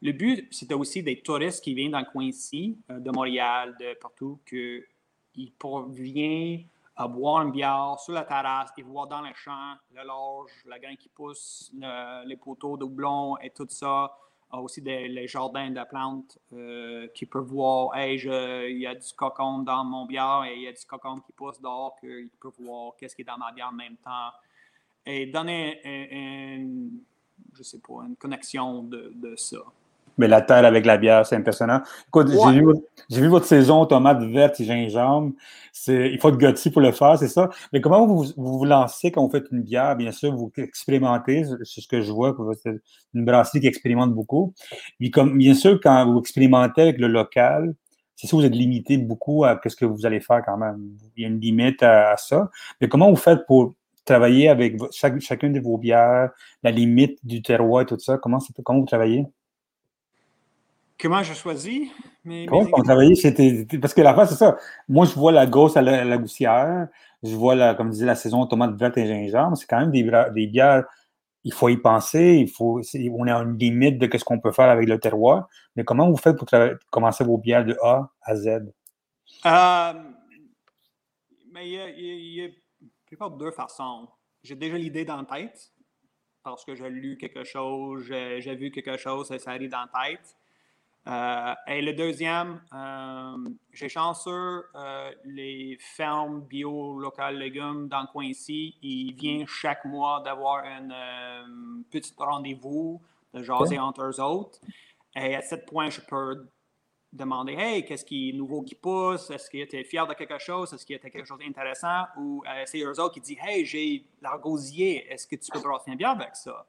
Le 0.05 0.13
but, 0.13 0.47
c'était 0.53 0.75
aussi 0.75 1.03
des 1.03 1.23
touristes 1.23 1.65
qui 1.65 1.73
viennent 1.73 1.93
dans 1.93 1.99
le 1.99 2.05
coin 2.05 2.25
ici, 2.25 2.79
euh, 2.91 3.01
de 3.01 3.11
Montréal, 3.11 3.75
de 3.81 3.95
partout, 3.99 4.39
qu'ils 4.47 4.85
viennent 5.89 6.67
à 6.95 7.09
boire 7.09 7.41
une 7.41 7.51
bière 7.51 7.99
sur 7.99 8.13
la 8.13 8.25
terrasse 8.25 8.71
et 8.77 8.83
voir 8.83 9.07
dans 9.07 9.23
les 9.23 9.33
champs 9.35 9.75
le 9.95 10.07
large, 10.07 10.51
la 10.67 10.79
graine 10.79 10.99
qui 10.99 11.09
pousse, 11.09 11.73
les 12.27 12.37
poteaux 12.37 12.77
de 12.77 12.85
houblon 12.85 13.39
et 13.39 13.49
tout 13.49 13.67
ça 13.69 14.15
aussi 14.53 14.81
des, 14.81 15.09
les 15.09 15.27
jardins 15.27 15.71
de 15.71 15.83
plantes 15.89 16.39
euh, 16.53 17.09
qui 17.15 17.27
peuvent 17.27 17.47
voir, 17.47 17.97
hey, 17.97 18.17
il 18.71 18.79
y 18.79 18.87
a 18.87 18.95
du 18.95 19.13
cocon 19.17 19.61
dans 19.61 19.85
mon 19.85 20.07
bière 20.07 20.45
et 20.45 20.55
il 20.55 20.63
y 20.63 20.69
a 20.69 20.73
du 20.73 20.85
cocon 20.87 21.21
qui 21.21 21.33
pousse 21.33 21.61
dehors, 21.61 21.97
qu'ils 21.99 22.31
peuvent 22.41 22.53
voir 22.61 22.93
qu'est-ce 22.97 23.17
qui 23.17 23.23
est 23.23 23.25
dans 23.25 23.39
ma 23.39 23.53
bière 23.53 23.69
en 23.69 23.73
même 23.73 23.97
temps. 23.97 24.31
Et 25.07 25.27
donner 25.27 25.81
une, 25.85 27.01
je 27.55 27.63
sais 27.63 27.81
pas, 27.81 28.05
une 28.07 28.17
connexion 28.17 28.83
de 28.83 29.35
ça. 29.37 29.65
Mais 30.19 30.29
la 30.29 30.41
terre 30.41 30.65
avec 30.65 30.87
la 30.87 30.97
bière, 30.97 31.27
c'est 31.27 31.37
impressionnant. 31.37 31.81
Écoute, 32.09 32.29
j'ai 33.11 33.21
vu, 33.21 33.29
votre 33.29 33.47
saison 33.47 33.85
tomate 33.87 34.23
verte 34.23 34.61
et 34.61 34.65
gingembre. 34.65 35.33
Il 35.89 36.19
faut 36.21 36.29
être 36.29 36.39
gâté 36.39 36.71
pour 36.71 36.81
le 36.81 36.93
faire, 36.93 37.19
c'est 37.19 37.29
ça? 37.29 37.51
Mais 37.73 37.81
comment 37.81 38.07
vous, 38.07 38.27
vous, 38.37 38.65
lancez 38.65 39.11
quand 39.11 39.25
vous 39.25 39.31
faites 39.31 39.47
une 39.51 39.63
bière? 39.63 39.97
Bien 39.97 40.13
sûr, 40.13 40.35
vous 40.35 40.53
expérimentez, 40.57 41.45
c'est 41.65 41.81
ce 41.81 41.89
que 41.89 42.01
je 42.01 42.13
vois, 42.13 42.37
c'est 42.63 42.81
une 43.13 43.25
brasserie 43.25 43.61
qui 43.61 43.67
expérimente 43.67 44.15
beaucoup. 44.15 44.55
Mais 45.01 45.11
comme, 45.11 45.37
bien 45.37 45.55
sûr, 45.55 45.81
quand 45.83 46.11
vous 46.11 46.21
expérimentez 46.21 46.83
avec 46.83 46.99
le 46.99 47.09
local, 47.09 47.75
c'est 48.17 48.29
ça, 48.29 48.37
vous 48.37 48.45
êtes 48.45 48.55
limité 48.55 48.97
beaucoup 48.97 49.45
à 49.45 49.61
ce 49.67 49.75
que 49.75 49.85
vous 49.85 50.07
allez 50.07 50.21
faire 50.21 50.43
quand 50.45 50.57
même. 50.57 50.81
Il 51.17 51.23
y 51.23 51.25
a 51.25 51.29
une 51.29 51.41
limite 51.41 51.83
à, 51.83 52.17
ça. 52.17 52.51
Mais 52.81 52.89
comment 52.89 53.11
vous 53.11 53.17
faites 53.17 53.45
pour 53.47 53.75
travailler 54.05 54.49
avec 54.49 54.77
chaque, 54.93 55.21
chacune 55.21 55.53
de 55.53 55.61
vos 55.61 55.79
bières, 55.79 56.31
la 56.63 56.71
limite 56.71 57.19
du 57.25 57.43
terroir 57.43 57.83
et 57.83 57.87
tout 57.87 57.99
ça? 57.99 58.19
Comment, 58.19 58.39
comment 58.65 58.81
vous 58.81 58.87
travaillez? 58.87 59.27
Comment 61.05 61.23
je 61.23 61.35
choisis 61.35 61.91
mes, 62.25 62.47
Comment 62.47 62.65
c'était 63.15 63.67
Parce 63.79 63.93
que 63.93 64.01
la 64.01 64.15
fin, 64.15 64.25
c'est 64.25 64.37
ça. 64.37 64.57
Moi, 64.89 65.05
je 65.05 65.13
vois 65.13 65.33
la 65.33 65.45
grosse 65.45 65.77
à 65.77 65.83
la, 65.83 66.17
goussière. 66.17 66.89
Je 67.23 67.37
vois, 67.37 67.55
la, 67.55 67.75
comme 67.75 67.91
disait, 67.91 68.07
la 68.07 68.15
saison 68.15 68.47
tomate 68.47 68.75
verte 68.77 68.97
et 68.97 69.07
gingembre. 69.07 69.55
C'est 69.55 69.67
quand 69.67 69.81
même 69.81 69.91
des, 69.91 70.03
des 70.35 70.47
bières. 70.47 70.85
Il 71.43 71.53
faut 71.53 71.69
y 71.69 71.77
penser. 71.77 72.39
Il 72.41 72.49
faut, 72.49 72.81
on 73.13 73.27
est 73.27 73.31
à 73.31 73.41
une 73.41 73.59
limite 73.59 73.99
de 73.99 74.17
ce 74.17 74.25
qu'on 74.25 74.41
peut 74.41 74.51
faire 74.51 74.71
avec 74.71 74.89
le 74.89 74.99
terroir. 74.99 75.47
Mais 75.77 75.85
comment 75.85 76.09
vous 76.09 76.17
faites 76.17 76.39
pour 76.39 76.49
commencer 76.89 77.23
vos 77.23 77.37
bières 77.37 77.67
de 77.67 77.77
A 77.83 78.11
à 78.23 78.35
Z? 78.35 78.73
Euh, 79.45 79.93
mais 81.53 81.69
il 81.69 82.35
y 82.35 82.45
a, 82.47 83.29
deux 83.29 83.51
façons. 83.51 84.09
J'ai 84.43 84.55
déjà 84.55 84.79
l'idée 84.79 85.05
dans 85.05 85.19
la 85.19 85.25
tête 85.25 85.71
parce 86.43 86.65
que 86.65 86.75
j'ai 86.75 86.89
lu 86.89 87.19
quelque 87.19 87.45
chose, 87.45 88.05
j'ai 88.07 88.55
vu 88.55 88.71
quelque 88.71 88.97
chose, 88.97 89.29
ça, 89.29 89.39
ça 89.39 89.51
arrive 89.51 89.71
dans 89.71 89.85
la 89.93 90.09
tête. 90.09 90.35
Euh, 91.07 91.55
et 91.67 91.83
le 91.83 91.93
deuxième, 91.93 92.63
euh, 92.73 93.37
j'ai 93.73 93.91
chanceux, 93.91 94.65
euh, 94.75 95.13
les 95.25 95.77
fermes 95.79 96.41
bio 96.41 96.99
locales 96.99 97.37
légumes 97.37 97.89
dans 97.89 98.01
le 98.01 98.07
coin 98.07 98.25
ici, 98.25 98.75
ils 98.81 99.13
viennent 99.13 99.47
chaque 99.47 99.85
mois 99.85 100.23
d'avoir 100.25 100.65
un 100.65 101.83
petit 101.91 102.15
rendez-vous 102.17 103.03
de 103.35 103.43
jaser 103.43 103.79
entre 103.79 104.03
eux 104.03 104.21
autres. 104.21 104.59
Et 105.15 105.37
à 105.37 105.43
ce 105.43 105.57
point, 105.57 105.91
je 105.91 106.01
peux 106.01 106.49
demander 107.13 107.53
Hey, 107.53 107.85
qu'est-ce 107.85 108.05
qui 108.05 108.31
est 108.31 108.33
nouveau 108.33 108.63
qui 108.63 108.75
pousse? 108.75 109.31
Est-ce 109.31 109.51
que 109.51 109.63
tu 109.67 109.77
es 109.77 109.85
fier 109.85 110.07
de 110.07 110.15
quelque 110.15 110.39
chose? 110.39 110.73
Est-ce 110.73 110.87
qu'il 110.87 110.97
y 110.97 110.99
a 110.99 111.11
quelque 111.11 111.27
chose 111.27 111.39
d'intéressant? 111.39 112.05
Ou 112.17 112.43
c'est 112.65 112.81
eux 112.81 112.99
autres 112.99 113.15
qui 113.15 113.21
disent 113.21 113.39
Hey, 113.43 113.67
j'ai 113.67 114.07
l'argosier, 114.23 115.07
est-ce 115.13 115.27
que 115.27 115.37
tu 115.37 115.51
peux 115.53 115.61
brasser 115.61 115.95
bien 115.97 116.13
avec 116.13 116.35
ça? 116.35 116.67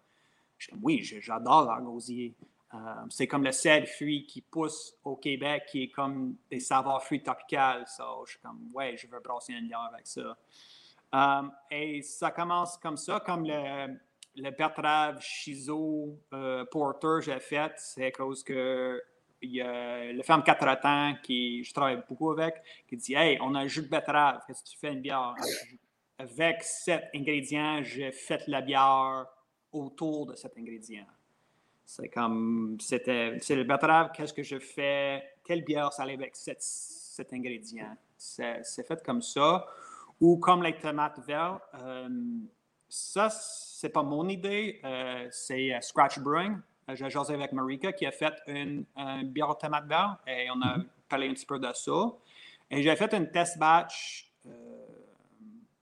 Je 0.58 0.72
dis 0.72 0.80
Oui, 0.84 1.02
j'adore 1.04 1.66
l'argosier. 1.66 2.36
Euh, 2.76 3.06
c'est 3.10 3.28
comme 3.28 3.44
le 3.44 3.52
seul 3.52 3.86
fruit 3.88 4.26
qui 4.26 4.42
pousse 4.42 4.96
au 5.04 5.16
Québec, 5.16 5.66
qui 5.70 5.84
est 5.84 5.90
comme 5.90 6.36
des 6.50 6.60
saveurs 6.60 7.02
fruits 7.04 7.24
tropicales. 7.24 7.86
je 7.88 8.32
suis 8.32 8.40
comme, 8.40 8.70
ouais, 8.74 8.98
je 8.98 9.08
veux 9.08 9.20
brasser 9.20 9.54
une 9.54 9.68
bière 9.68 9.90
avec 9.94 10.08
ça. 10.08 10.38
Euh, 11.14 11.42
et 11.72 12.02
ça 12.02 12.32
commence 12.32 12.78
comme 12.78 12.98
ça, 12.98 13.22
comme 13.26 13.46
le, 13.46 14.50
betterave 14.52 15.22
Chiso 15.22 16.20
euh, 16.34 16.66
Porter 16.66 17.20
j'ai 17.22 17.40
fait, 17.40 17.72
c'est 17.78 18.08
à 18.08 18.12
cause 18.12 18.44
que 18.44 19.02
il 19.42 19.52
y 19.52 19.62
a 19.62 20.12
le 20.12 20.24
ferme 20.24 20.44
4 20.44 20.86
ans 20.86 21.14
qui 21.22 21.64
je 21.64 21.74
travaille 21.74 22.02
beaucoup 22.10 22.32
avec, 22.32 22.56
qui 22.88 22.98
dit 22.98 23.14
Hey, 23.14 23.38
on 23.42 23.54
a 23.54 23.60
un 23.60 23.68
jus 23.68 23.84
de 23.84 23.88
betterave, 23.88 24.42
qu'est-ce 24.48 24.64
que 24.64 24.70
tu 24.70 24.78
fais 24.78 24.92
une 24.92 25.02
bière? 25.02 25.36
Avec 26.18 26.64
cet 26.64 27.10
ingrédient, 27.14 27.84
j'ai 27.84 28.12
fait 28.12 28.48
la 28.48 28.62
bière 28.62 29.28
autour 29.72 30.26
de 30.26 30.36
cet 30.36 30.58
ingrédient. 30.58 31.06
C'est 31.86 32.10
comme, 32.10 32.78
c'était, 32.80 33.38
c'est 33.40 33.56
le 33.56 33.64
betterave, 33.64 34.10
qu'est-ce 34.14 34.34
que 34.34 34.42
je 34.42 34.58
fais, 34.58 35.24
quelle 35.44 35.64
bière 35.64 35.94
ça 35.94 36.04
allait 36.04 36.16
avec 36.16 36.36
cet, 36.36 37.32
ingrédient. 37.32 37.96
C'est, 38.18 38.64
fait 38.88 39.04
comme 39.04 39.22
ça. 39.22 39.66
Ou 40.20 40.38
comme 40.38 40.64
les 40.64 40.76
tomates 40.78 41.20
vertes, 41.28 41.62
euh, 41.76 42.10
ça, 42.90 43.30
c'est 43.30 43.90
pas 43.90 44.02
mon 44.02 44.28
idée, 44.30 44.80
euh, 44.84 45.28
c'est 45.30 45.74
euh, 45.74 45.82
Scratch 45.82 46.20
Brewing. 46.20 46.58
J'ai 46.94 47.10
jasé 47.10 47.34
avec 47.34 47.52
Marika 47.52 47.92
qui 47.94 48.06
a 48.06 48.12
fait 48.12 48.34
une, 48.48 48.86
bière 49.26 49.50
aux 49.50 49.56
tomates 49.56 49.88
vertes 49.88 50.20
et 50.28 50.50
on 50.52 50.62
a 50.62 50.78
mm-hmm. 50.78 50.86
parlé 51.10 51.30
un 51.30 51.34
petit 51.34 51.46
peu 51.46 51.60
de 51.60 51.72
ça. 51.74 52.14
Et 52.72 52.82
j'ai 52.82 52.96
fait 52.96 53.14
une 53.14 53.30
test 53.30 53.60
batch 53.60 54.32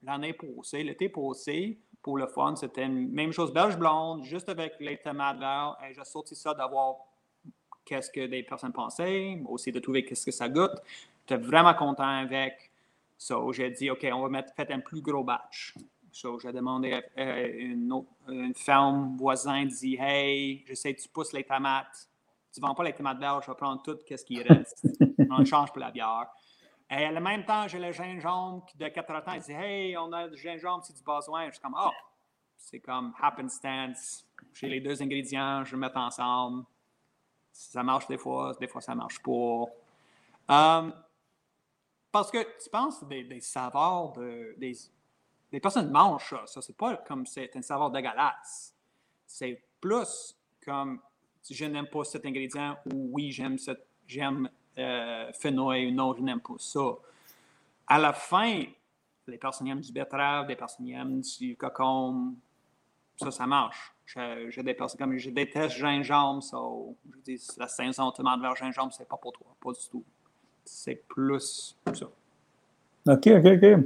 l'année 0.02 0.34
passée, 0.34 0.82
l'été 0.82 1.08
passé, 1.08 1.78
pour 2.04 2.18
le 2.18 2.26
fun. 2.26 2.54
C'était 2.54 2.84
une 2.84 3.10
même 3.10 3.32
chose, 3.32 3.52
belge 3.52 3.76
blonde, 3.76 4.22
juste 4.24 4.48
avec 4.50 4.74
les 4.78 4.98
tomates 4.98 5.38
vertes. 5.38 5.78
Et 5.88 5.94
j'ai 5.94 6.04
sorti 6.04 6.36
ça 6.36 6.54
d'avoir 6.54 6.96
qu'est-ce 7.84 8.10
que 8.10 8.26
des 8.26 8.42
personnes 8.42 8.72
pensaient, 8.72 9.40
aussi 9.48 9.72
de 9.72 9.80
trouver 9.80 10.04
qu'est-ce 10.04 10.26
que 10.26 10.30
ça 10.30 10.48
goûte. 10.48 10.76
J'étais 11.26 11.42
vraiment 11.42 11.74
content 11.74 12.06
avec. 12.06 12.70
So, 13.16 13.52
j'ai 13.52 13.70
dit, 13.70 13.90
OK, 13.90 14.06
on 14.12 14.20
va 14.20 14.28
mettre 14.28 14.52
fait 14.54 14.70
un 14.70 14.80
plus 14.80 15.00
gros 15.00 15.24
batch. 15.24 15.74
So, 16.12 16.38
j'ai 16.38 16.52
demandé 16.52 17.00
à 17.16 17.40
une, 17.42 17.90
autre, 17.90 18.10
une 18.28 18.54
ferme 18.54 19.16
voisine, 19.16 19.68
dit, 19.68 19.96
Hey, 19.98 20.62
je 20.66 20.74
sais, 20.74 20.94
tu 20.94 21.08
pousses 21.08 21.32
les 21.32 21.44
tomates. 21.44 22.08
Tu 22.52 22.60
ne 22.60 22.66
vends 22.66 22.74
pas 22.74 22.84
les 22.84 22.92
tomates 22.92 23.18
vertes, 23.18 23.44
je 23.46 23.50
vais 23.50 23.56
prendre 23.56 23.82
tout 23.82 23.98
ce 24.08 24.24
qui 24.24 24.42
reste. 24.42 24.86
on 25.30 25.44
change 25.44 25.70
pour 25.70 25.80
la 25.80 25.90
bière. 25.90 26.28
Et 26.96 27.06
en 27.06 27.20
même 27.20 27.44
temps, 27.44 27.66
j'ai 27.66 27.78
le 27.78 27.90
gingembre 27.90 28.66
de 28.76 28.88
4 28.88 29.10
ans, 29.10 29.32
il 29.34 29.40
dit 29.40 29.52
Hey, 29.52 29.96
on 29.96 30.12
a 30.12 30.28
du 30.28 30.36
gingembre, 30.36 30.84
c'est 30.84 30.96
du 30.96 31.02
besoin. 31.02 31.46
Je 31.46 31.52
suis 31.52 31.60
comme 31.60 31.76
Oh, 31.76 31.90
c'est 32.56 32.80
comme 32.80 33.12
happenstance. 33.20 34.26
J'ai 34.52 34.68
les 34.68 34.80
deux 34.80 35.02
ingrédients, 35.02 35.64
je 35.64 35.74
les 35.74 35.80
mets 35.80 35.96
ensemble. 35.96 36.64
Ça 37.52 37.82
marche 37.82 38.06
des 38.06 38.18
fois, 38.18 38.54
des 38.60 38.68
fois 38.68 38.80
ça 38.80 38.94
marche 38.94 39.20
pas. 39.22 39.64
Um, 40.48 40.94
parce 42.12 42.30
que 42.30 42.38
tu 42.62 42.70
penses 42.70 43.02
des, 43.04 43.40
saveurs 43.40 44.12
de. 44.12 44.54
Des, 44.58 44.74
des 45.50 45.60
personnes 45.60 45.90
mangent 45.90 46.28
ça. 46.28 46.46
Ça, 46.46 46.62
c'est 46.62 46.76
pas 46.76 46.96
comme 46.98 47.26
c'est 47.26 47.56
un 47.56 47.62
saveur 47.62 47.90
dégueulasse. 47.90 48.74
C'est 49.26 49.62
plus 49.80 50.36
comme 50.64 51.00
je 51.50 51.64
n'aime 51.64 51.88
pas 51.88 52.04
cet 52.04 52.24
ingrédient 52.24 52.76
ou 52.92 53.10
oui, 53.12 53.32
j'aime 53.32 54.48
euh, 54.78 55.30
non, 55.50 56.14
je 56.14 56.22
n'aime 56.22 56.40
pas 56.40 56.54
ça. 56.58 56.94
À 57.86 57.98
la 57.98 58.12
fin, 58.12 58.64
les 59.26 59.38
personnes 59.38 59.68
aiment 59.68 59.80
du 59.80 59.92
betterave, 59.92 60.46
des 60.46 60.56
personnes 60.56 60.88
aiment 60.88 61.20
du 61.20 61.56
cocon, 61.56 62.34
ça, 63.16 63.30
ça 63.30 63.46
marche. 63.46 63.92
Je, 64.06 64.60
des 64.60 64.74
personnes 64.74 64.98
comme 64.98 65.16
je 65.16 65.30
déteste 65.30 65.76
gingembre, 65.76 66.42
ça, 66.42 66.58
je 67.14 67.20
dis 67.32 67.46
la 67.56 67.68
saison 67.68 68.10
tomate 68.10 68.40
vers 68.40 68.54
gingembre, 68.54 68.92
c'est 68.92 69.08
pas 69.08 69.16
pour 69.16 69.32
toi, 69.32 69.46
pas 69.62 69.72
du 69.72 69.88
tout. 69.90 70.04
c'est 70.64 71.06
plus 71.08 71.76
ça. 71.94 72.06
OK, 73.06 73.26
OK, 73.26 73.44
OK. 73.44 73.84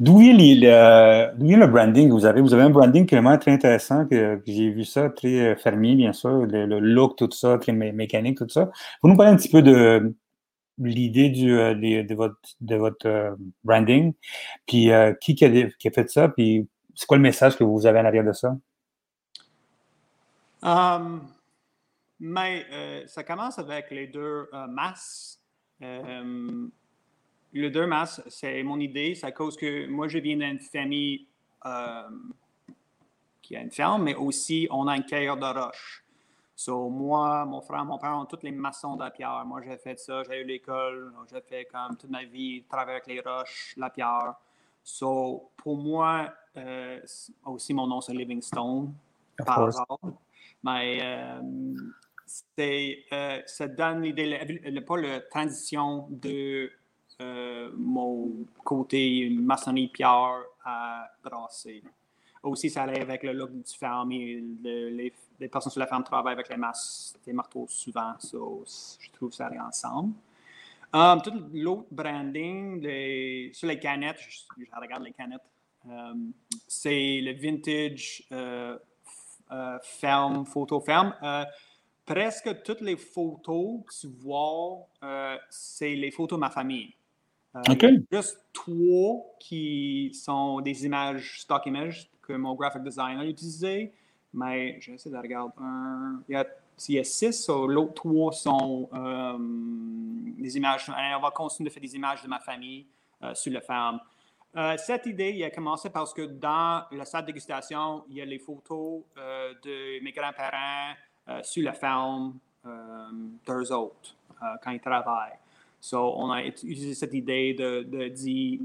D'où 0.00 0.20
est, 0.20 0.32
le 0.34 1.66
branding? 1.66 2.08
Que 2.08 2.12
vous 2.12 2.26
avez? 2.26 2.40
Vous 2.40 2.52
avez 2.52 2.64
un 2.64 2.70
branding 2.70 3.08
vraiment 3.08 3.38
très 3.38 3.52
intéressant, 3.52 4.06
que, 4.06 4.42
j'ai 4.44 4.70
vu 4.70 4.84
ça, 4.84 5.08
très 5.08 5.54
fermier, 5.56 5.94
bien 5.94 6.12
sûr, 6.12 6.46
le, 6.46 6.80
look, 6.80 7.16
tout 7.16 7.30
ça, 7.30 7.58
très 7.58 7.72
mécanique, 7.72 8.38
tout 8.38 8.48
ça. 8.48 8.70
Vous 9.02 9.08
nous 9.08 9.16
parler 9.16 9.32
un 9.32 9.36
petit 9.36 9.48
peu 9.48 9.62
de 9.62 10.14
l'idée 10.78 11.30
de, 11.30 12.14
votre, 12.14 12.36
de 12.60 12.76
votre 12.76 13.36
branding, 13.64 14.12
puis 14.66 14.90
qui, 15.20 15.34
qui 15.34 15.44
a, 15.44 15.90
fait 15.90 16.10
ça, 16.10 16.28
puis 16.28 16.68
c'est 16.94 17.06
quoi 17.06 17.16
le 17.16 17.22
message 17.22 17.56
que 17.56 17.64
vous 17.64 17.86
avez 17.86 18.00
en 18.00 18.04
arrière 18.04 18.24
de 18.24 18.32
ça? 18.32 18.56
Um, 20.62 21.28
mais 22.18 22.66
euh, 22.72 23.06
ça 23.06 23.22
commence 23.22 23.58
avec 23.58 23.90
les 23.90 24.06
deux 24.06 24.48
euh, 24.52 24.66
masses. 24.66 25.40
Euh, 25.82 26.68
les 27.52 27.70
deux 27.70 27.86
masses, 27.86 28.22
c'est 28.28 28.62
mon 28.62 28.80
idée. 28.80 29.18
À 29.22 29.32
cause 29.32 29.56
que 29.56 29.86
moi, 29.86 30.08
je 30.08 30.18
viens 30.18 30.36
d'une 30.36 30.60
famille 30.60 31.28
qui 33.42 33.56
a 33.56 33.60
une 33.60 33.70
ferme, 33.70 34.04
mais 34.04 34.14
aussi 34.14 34.66
on 34.70 34.86
a 34.88 34.92
un 34.92 35.02
cailleur 35.02 35.36
de 35.36 35.44
roche. 35.44 36.04
So, 36.58 36.88
moi, 36.88 37.44
mon 37.44 37.60
frère, 37.60 37.84
mon 37.84 37.98
père 37.98 38.16
ont 38.16 38.24
tous 38.24 38.42
les 38.42 38.50
maçons 38.50 38.96
de 38.96 39.04
la 39.04 39.10
pierre. 39.10 39.44
Moi, 39.44 39.60
j'ai 39.62 39.76
fait 39.76 39.98
ça, 39.98 40.22
j'ai 40.22 40.40
eu 40.40 40.44
l'école, 40.44 41.12
j'ai 41.30 41.42
fait 41.42 41.66
comme 41.66 41.96
toute 41.98 42.10
ma 42.10 42.24
vie, 42.24 42.64
travailler 42.68 42.96
avec 42.96 43.06
les 43.06 43.20
roches, 43.20 43.74
la 43.76 43.90
pierre. 43.90 44.34
So, 44.82 45.50
pour 45.56 45.76
moi, 45.76 46.32
aussi 47.44 47.74
mon 47.74 47.86
nom 47.86 48.00
c'est 48.00 48.14
Livingstone, 48.14 48.94
par 49.44 49.70
mais 50.62 50.98
euh, 51.02 51.40
euh, 52.58 53.40
ça 53.46 53.68
donne 53.68 54.02
l'idée, 54.02 54.82
pas 54.86 54.96
la 54.96 55.20
transition 55.20 56.08
de 56.10 56.70
euh, 57.20 57.70
mon 57.76 58.44
côté 58.64 59.30
maçonnerie 59.30 59.88
pierre 59.88 60.42
à 60.64 61.08
brasser. 61.22 61.82
Aussi, 62.46 62.70
ça 62.70 62.84
allait 62.84 63.00
avec 63.00 63.22
le 63.22 63.32
look 63.32 63.50
du 63.52 63.72
ferme. 63.78 64.10
les, 64.10 65.12
personnes 65.50 65.72
sur 65.72 65.80
la 65.80 65.86
ferme 65.86 66.04
travaillent 66.04 66.34
avec 66.34 66.48
les 66.48 66.56
masses, 66.56 67.14
marteaux 67.28 67.66
souvent. 67.68 68.14
je 68.22 69.10
trouve 69.12 69.32
ça 69.32 69.46
allait 69.46 69.60
ensemble. 69.60 70.14
tout 70.92 71.32
l'autre 71.52 71.88
branding, 71.90 72.80
sur 73.52 73.68
les 73.68 73.78
canettes, 73.78 74.20
je, 74.28 74.64
regarde 74.80 75.04
les 75.04 75.12
canettes, 75.12 75.42
c'est 76.66 77.20
le 77.20 77.32
vintage 77.32 78.26
euh, 79.52 79.78
ferme, 79.82 80.44
photo 80.44 80.80
ferme. 80.80 81.14
Euh, 81.22 81.44
presque 82.04 82.62
toutes 82.64 82.80
les 82.80 82.96
photos 82.96 83.80
que 83.86 83.94
tu 84.00 84.08
vois, 84.08 84.88
euh, 85.04 85.36
c'est 85.50 85.94
les 85.94 86.10
photos 86.10 86.36
de 86.36 86.40
ma 86.40 86.50
famille. 86.50 86.92
OK. 87.54 87.86
Juste 88.10 88.38
trois 88.52 89.36
qui 89.38 90.12
sont 90.12 90.60
des 90.60 90.84
images, 90.84 91.40
stock 91.40 91.64
images, 91.66 92.10
que 92.26 92.32
mon 92.32 92.54
graphic 92.54 92.82
designer 92.82 93.20
a 93.20 93.26
utilisé. 93.26 93.92
Mais 94.34 94.78
j'essaie 94.80 95.10
de 95.10 95.16
regarder 95.16 95.52
un. 95.58 96.22
Il 96.28 96.32
y 96.32 96.36
a, 96.36 96.46
il 96.88 96.94
y 96.94 96.98
a 96.98 97.04
six, 97.04 97.48
l'autre 97.48 97.94
trois 97.94 98.32
sont 98.32 98.88
des 100.38 100.56
images. 100.56 100.90
On 100.90 101.20
va 101.20 101.30
continuer 101.30 101.70
de 101.70 101.72
faire 101.72 101.82
des 101.82 101.94
images 101.94 102.22
de 102.22 102.28
ma 102.28 102.38
famille 102.38 102.86
sur 103.34 103.52
la 103.52 103.62
ferme. 103.62 104.00
Euh, 104.56 104.74
cette 104.78 105.04
idée, 105.04 105.32
il 105.32 105.44
a 105.44 105.50
commencé 105.50 105.90
parce 105.90 106.14
que 106.14 106.22
dans 106.22 106.84
la 106.90 107.04
salle 107.04 107.22
de 107.22 107.26
dégustation, 107.26 108.04
il 108.08 108.16
y 108.16 108.22
a 108.22 108.24
les 108.24 108.38
photos 108.38 109.02
euh, 109.18 109.52
de 109.62 110.02
mes 110.02 110.12
grands-parents 110.12 110.94
euh, 111.28 111.42
sur 111.42 111.62
la 111.62 111.74
ferme 111.74 112.38
d'eux 113.46 113.72
autres 113.72 114.16
quand 114.64 114.72
ils 114.72 114.80
travaillent. 114.80 115.38
So, 115.80 116.14
on 116.16 116.32
a 116.32 116.42
utilisé 116.42 116.94
cette 116.94 117.14
idée 117.14 117.54
de, 117.54 117.84
de 117.84 118.08
dire 118.08 118.58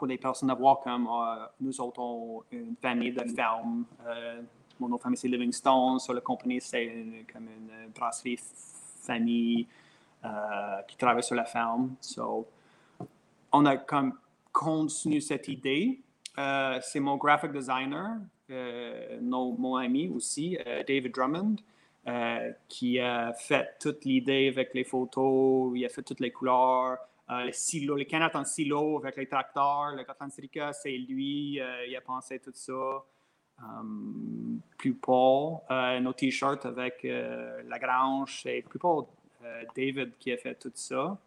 pour 0.00 0.06
les 0.06 0.16
personnes 0.16 0.48
à 0.48 0.54
voir 0.54 0.80
comme 0.80 1.06
nous 1.60 1.78
autres, 1.78 2.46
une 2.52 2.74
famille 2.80 3.12
de 3.12 3.22
ferme. 3.28 3.84
mon 4.78 4.90
autre 4.92 5.02
famille, 5.02 5.18
c'est 5.18 5.28
Livingstone. 5.28 5.98
Sur 5.98 6.14
la 6.14 6.22
compagnie, 6.22 6.58
c'est 6.58 7.26
comme 7.30 7.44
une 7.44 7.92
brasserie 7.94 8.40
famille 9.02 9.66
qui 10.88 10.96
travaille 10.96 11.22
sur 11.22 11.36
la 11.36 11.44
ferme. 11.44 11.96
So, 12.00 12.46
on 13.52 13.66
a 13.66 13.76
comme 13.76 14.14
continue 14.52 15.20
cette 15.20 15.48
idée. 15.48 16.00
Euh, 16.38 16.78
c'est 16.82 17.00
mon 17.00 17.16
graphic 17.16 17.52
designer, 17.52 18.16
euh, 18.50 19.18
mon 19.20 19.76
ami 19.76 20.08
aussi, 20.08 20.58
euh, 20.66 20.82
David 20.86 21.12
Drummond, 21.12 21.56
qui 22.68 22.98
a 22.98 23.32
fait 23.34 23.76
toute 23.78 24.04
l'idée 24.04 24.48
avec 24.48 24.74
les 24.74 24.84
photos, 24.84 25.72
il 25.76 25.84
a 25.84 25.88
fait 25.88 26.02
toutes 26.02 26.20
les 26.20 26.32
couleurs, 26.32 26.98
les 27.44 27.52
silos, 27.52 27.96
les 27.96 28.06
canettes 28.06 28.36
en 28.36 28.44
silo 28.44 28.98
avec 28.98 29.16
les 29.16 29.28
tracteurs, 29.28 29.94
le 29.94 30.04
Catlantrica, 30.04 30.72
c'est 30.72 30.96
lui, 30.96 31.60
il 31.88 31.96
a 31.96 32.00
pensé 32.00 32.40
tout 32.40 32.52
ça. 32.52 33.04
plus 34.76 34.94
Paul, 34.94 35.58
nos 36.00 36.12
t-shirts 36.12 36.66
avec 36.66 37.02
la 37.04 37.78
grange, 37.78 38.40
c'est 38.42 38.62
plus 38.68 38.78
Paul 38.78 39.04
David 39.76 40.12
qui 40.18 40.32
a 40.32 40.36
fait 40.36 40.56
tout 40.56 40.72
ça. 40.74 41.18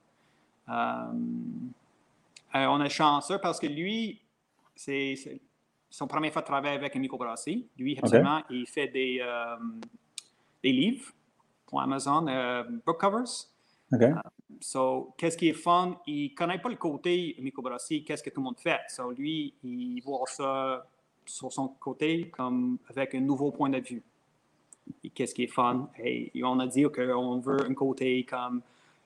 Euh, 2.55 2.65
on 2.67 2.81
est 2.83 2.89
chanceux 2.89 3.39
parce 3.39 3.59
que 3.59 3.67
lui, 3.67 4.21
c'est 4.75 5.15
son 5.89 6.07
première 6.07 6.31
fois 6.31 6.41
de 6.41 6.47
travailler 6.47 6.75
avec 6.75 6.95
un 6.95 6.99
microbrasserie. 6.99 7.67
Lui, 7.77 7.97
absolument, 7.97 8.43
il 8.49 8.67
fait 8.67 8.87
des, 8.87 9.19
euh, 9.21 9.55
des 10.61 10.71
livres 10.71 11.11
pour 11.65 11.81
Amazon, 11.81 12.27
euh, 12.27 12.63
book 12.85 12.99
covers. 12.99 13.47
Okay. 13.93 14.13
so, 14.59 15.13
qu'est-ce 15.17 15.37
qui 15.37 15.49
est 15.49 15.53
fun? 15.53 15.99
Il 16.07 16.31
ne 16.31 16.35
connaît 16.35 16.57
pas 16.57 16.69
le 16.69 16.75
côté 16.75 17.35
microbrasserie, 17.39 18.03
qu'est-ce 18.03 18.23
que 18.23 18.29
tout 18.29 18.39
le 18.39 18.45
monde 18.45 18.59
fait. 18.59 18.79
So, 18.89 19.11
lui, 19.11 19.53
il 19.63 20.01
voit 20.01 20.23
ça 20.27 20.87
sur 21.25 21.51
son 21.51 21.67
côté 21.67 22.29
comme 22.29 22.77
avec 22.89 23.15
un 23.15 23.21
nouveau 23.21 23.51
point 23.51 23.69
de 23.69 23.79
vue. 23.79 24.03
Qu'est-ce 25.13 25.33
qui 25.33 25.43
est 25.43 25.47
fun? 25.47 25.89
Et 26.03 26.31
on 26.43 26.59
a 26.59 26.67
dit 26.67 26.83
qu'on 26.83 27.39
veut 27.39 27.61
un 27.69 27.73
côté 27.73 28.25
comme 28.25 28.61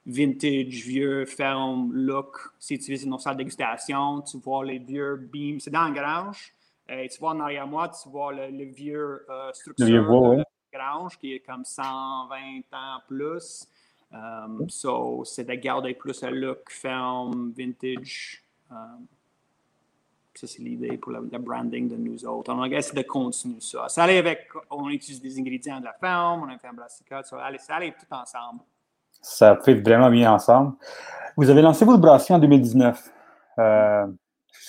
vintage, 0.05 0.85
vieux, 0.85 1.25
ferme, 1.25 1.91
look. 1.93 2.37
Si 2.57 2.79
tu 2.79 2.91
visites 2.91 3.09
nos 3.09 3.19
salles 3.19 3.35
de 3.35 3.39
dégustation, 3.39 4.21
tu 4.21 4.37
vois 4.37 4.65
les 4.65 4.79
vieux 4.79 5.17
beams. 5.17 5.59
C'est 5.59 5.69
dans 5.69 5.87
la 5.87 5.91
grange. 5.91 6.53
Et 6.89 7.09
tu 7.09 7.19
vois 7.19 7.31
en 7.31 7.39
arrière 7.41 7.67
moi, 7.67 7.89
tu 7.89 8.09
vois 8.09 8.31
le, 8.33 8.63
vieux 8.63 9.25
euh, 9.29 9.51
structure 9.51 9.85
de 9.85 10.37
la 10.37 10.43
grange 10.71 11.17
qui 11.19 11.33
est 11.33 11.39
comme 11.39 11.65
120 11.65 12.37
ans 12.71 13.01
plus. 13.07 13.67
Um, 14.11 14.69
so, 14.69 15.23
c'est 15.25 15.43
de 15.43 15.53
garder 15.55 15.93
plus 15.93 16.21
le 16.23 16.29
look 16.29 16.69
ferme, 16.69 17.51
vintage. 17.55 18.43
Um, 18.71 19.05
ça, 20.33 20.45
c'est 20.45 20.61
l'idée 20.61 20.97
pour 20.97 21.11
le, 21.11 21.21
branding 21.39 21.89
de 21.89 21.95
nous 21.95 22.25
autres. 22.25 22.53
On 22.53 22.61
a 22.61 22.67
essayé 22.67 23.01
de 23.01 23.07
continuer 23.07 23.59
ça. 23.59 23.89
Ça 23.89 24.03
allait 24.03 24.19
avec, 24.19 24.49
on 24.69 24.87
utilise 24.89 25.19
des 25.21 25.39
ingrédients 25.39 25.79
de 25.79 25.85
la 25.85 25.93
ferme, 25.93 26.43
on 26.43 26.53
a 26.53 26.57
fait 26.59 26.67
un 26.67 26.73
brassicot, 26.73 27.23
ça 27.23 27.43
allait, 27.43 27.57
ça 27.57 27.75
allait 27.75 27.91
tout 27.91 28.13
ensemble. 28.13 28.59
Ça 29.19 29.57
fait 29.57 29.73
vraiment 29.73 30.11
bien 30.11 30.31
ensemble. 30.31 30.73
Vous 31.35 31.49
avez 31.49 31.61
lancé 31.61 31.85
votre 31.85 31.99
brasserie 31.99 32.35
en 32.35 32.39
2019. 32.39 33.11
Euh, 33.57 34.07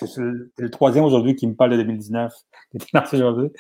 c'est 0.06 0.20
le 0.20 0.70
troisième 0.70 1.04
aujourd'hui 1.04 1.34
qui 1.34 1.46
me 1.46 1.54
parle 1.54 1.72
de 1.72 1.76
2019, 1.78 2.32
aujourd'hui. 3.12 3.50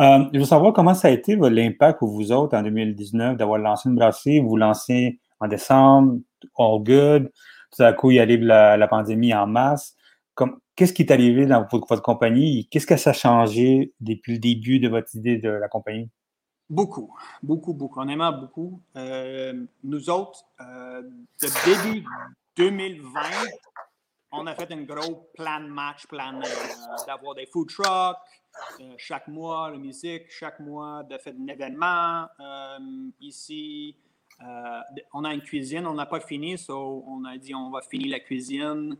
Euh, 0.00 0.24
je 0.32 0.38
veux 0.38 0.44
savoir 0.44 0.72
comment 0.72 0.94
ça 0.94 1.08
a 1.08 1.10
été 1.10 1.36
l'impact 1.36 1.98
pour 1.98 2.10
vous 2.10 2.32
autres 2.32 2.56
en 2.56 2.62
2019 2.62 3.36
d'avoir 3.36 3.58
lancé 3.58 3.88
une 3.88 3.96
brasserie. 3.96 4.40
Vous 4.40 4.56
lancez 4.56 5.18
en 5.40 5.48
décembre, 5.48 6.18
all 6.58 6.82
good. 6.82 7.30
Tout 7.76 7.82
à 7.82 7.92
coup, 7.92 8.10
il 8.10 8.20
arrive 8.20 8.42
la, 8.42 8.76
la 8.76 8.88
pandémie 8.88 9.34
en 9.34 9.46
masse. 9.46 9.96
Qu'est-ce 10.76 10.92
qui 10.92 11.02
est 11.02 11.12
arrivé 11.12 11.46
dans 11.46 11.66
votre, 11.70 11.86
votre 11.86 12.02
compagnie? 12.02 12.66
Qu'est-ce 12.70 12.86
que 12.86 12.96
ça 12.96 13.10
a 13.10 13.12
changé 13.12 13.92
depuis 14.00 14.34
le 14.34 14.38
début 14.38 14.78
de 14.78 14.88
votre 14.88 15.14
idée 15.14 15.36
de 15.36 15.50
la 15.50 15.68
compagnie? 15.68 16.08
Beaucoup, 16.70 17.12
beaucoup, 17.42 17.74
beaucoup. 17.74 18.00
On 18.00 18.08
aime 18.08 18.24
beaucoup. 18.40 18.80
Euh, 18.96 19.66
nous 19.82 20.08
autres, 20.08 20.44
euh, 20.60 21.02
début 21.42 22.04
2020, 22.56 23.20
on 24.32 24.46
a 24.46 24.54
fait 24.54 24.70
un 24.72 24.82
gros 24.82 25.30
plan 25.34 25.60
match, 25.60 26.06
plan 26.06 26.40
euh, 26.40 27.04
d'avoir 27.06 27.34
des 27.34 27.46
food 27.46 27.68
trucks 27.68 28.16
euh, 28.80 28.94
chaque 28.96 29.28
mois, 29.28 29.70
la 29.70 29.78
musique, 29.78 30.30
chaque 30.30 30.60
mois, 30.60 31.02
de 31.02 31.18
faire 31.18 31.34
un 31.40 31.46
événement. 31.46 32.26
ici, 33.20 33.96
on 35.12 35.24
a 35.24 35.34
une 35.34 35.42
cuisine, 35.42 35.86
on 35.86 35.94
n'a 35.94 36.06
pas 36.06 36.20
fini, 36.20 36.56
so 36.58 37.04
on 37.06 37.24
a 37.24 37.36
dit 37.36 37.54
on 37.54 37.70
va 37.70 37.82
finir 37.82 38.10
la 38.10 38.20
cuisine. 38.20 38.96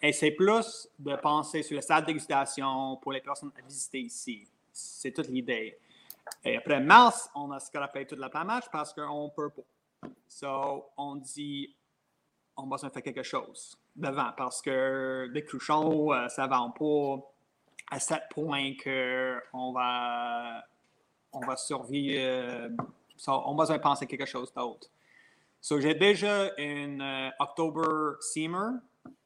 et 0.00 0.12
c'est 0.12 0.30
plus 0.30 0.88
de 0.98 1.16
penser 1.16 1.62
sur 1.62 1.76
la 1.76 1.82
salle 1.82 2.02
de 2.02 2.06
dégustation 2.06 2.96
pour 2.96 3.12
les 3.12 3.20
personnes 3.20 3.52
à 3.58 3.62
visiter 3.62 4.00
ici. 4.00 4.46
C'est 4.72 5.12
toute 5.12 5.28
l'idée. 5.28 5.78
Et 6.44 6.56
après 6.56 6.80
mars, 6.80 7.28
on 7.34 7.50
a 7.50 7.60
scrappé 7.60 8.06
toute 8.06 8.18
la 8.18 8.28
planche 8.28 8.64
parce 8.70 8.92
qu'on 8.92 9.30
peut 9.34 9.50
pas. 9.50 10.08
So, 10.28 10.86
on 10.96 11.16
dit, 11.16 11.74
on 12.56 12.66
va 12.66 12.78
se 12.78 12.88
faire 12.88 13.02
quelque 13.02 13.22
chose 13.22 13.78
devant 13.96 14.32
parce 14.36 14.60
que 14.62 15.28
les 15.32 15.44
cruchons, 15.44 16.12
euh, 16.12 16.28
ça 16.28 16.46
ne 16.46 16.50
vend 16.50 16.70
pas 16.70 17.24
à 17.90 18.00
ce 18.00 18.14
point 18.30 18.72
qu'on 18.82 19.72
va, 19.72 20.64
on 21.32 21.40
va 21.40 21.56
survivre. 21.56 22.16
Euh, 22.18 22.68
on 23.26 23.54
va 23.54 23.78
penser 23.78 24.06
quelque 24.06 24.26
chose 24.26 24.52
d'autre. 24.52 24.88
So, 25.60 25.80
j'ai 25.80 25.94
déjà 25.94 26.50
une 26.58 27.00
euh, 27.00 27.30
October 27.38 28.16
Seamer. 28.20 28.80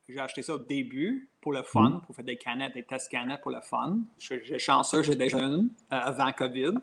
J'ai 0.09 0.21
acheté 0.21 0.43
ça 0.43 0.55
au 0.55 0.59
début 0.59 1.29
pour 1.41 1.53
le 1.53 1.63
fun, 1.63 1.91
Mhm. 1.91 2.01
pour 2.03 2.15
faire 2.15 2.25
des 2.25 2.37
canettes, 2.37 2.75
des 2.75 2.85
tests 2.85 3.11
canettes 3.11 3.41
pour 3.43 3.51
le 3.51 3.61
fun. 3.61 3.99
J'ai 4.19 4.59
chanceux, 4.59 5.03
j'ai 5.03 5.17
déjà 5.17 5.39
une 5.39 5.69
euh, 5.93 5.97
avant 5.97 6.33
COVID. 6.33 6.75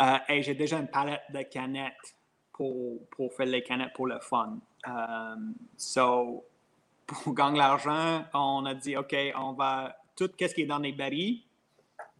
Euh, 0.00 0.18
et 0.28 0.42
j'ai 0.42 0.54
déjà 0.54 0.78
une 0.78 0.88
palette 0.88 1.22
de 1.32 1.42
canettes 1.42 2.14
pour, 2.52 3.06
pour 3.10 3.32
faire 3.34 3.46
les 3.46 3.62
canettes 3.62 3.92
pour 3.92 4.06
le 4.06 4.18
fun. 4.20 4.58
Euh, 4.88 5.36
so, 5.76 6.44
pour 7.22 7.34
gagner 7.34 7.58
l'argent, 7.58 8.24
on 8.34 8.64
a 8.66 8.74
dit, 8.74 8.96
OK, 8.96 9.14
on 9.36 9.52
va 9.52 9.96
tout 10.16 10.30
ce 10.38 10.54
qui 10.54 10.62
est 10.62 10.66
dans 10.66 10.78
les 10.78 10.92
barils 10.92 11.42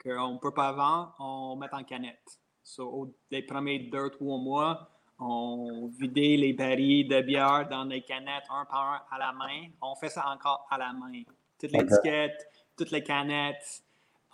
qu'on 0.03 0.33
ne 0.35 0.39
peut 0.39 0.55
pas 0.55 0.73
vendre, 0.73 1.15
on 1.19 1.57
met 1.57 1.73
en 1.73 1.85
canette. 1.85 2.39
So, 2.63 2.85
au- 2.89 3.15
les 3.31 3.43
premiers 3.43 3.79
deux, 3.81 4.11
trois 4.11 4.39
mois, 4.39 4.89
on 5.19 5.91
vidait 5.99 6.37
les 6.37 6.53
barils 6.55 7.07
de 7.07 7.21
bière 7.21 7.69
dans 7.69 7.85
les 7.85 8.03
canettes 8.03 8.45
un 8.51 8.65
par 8.65 8.85
un 8.95 9.03
à 9.11 9.19
la 9.19 9.33
main. 9.33 9.69
On 9.83 9.95
fait 9.95 10.09
ça 10.09 10.27
encore 10.31 10.67
à 10.71 10.79
la 10.79 10.93
main. 10.93 11.23
Toutes 11.59 11.73
les 11.73 11.81
étiquettes, 11.81 12.49
toutes 12.77 12.91
les 12.91 13.03
canettes, 13.03 13.83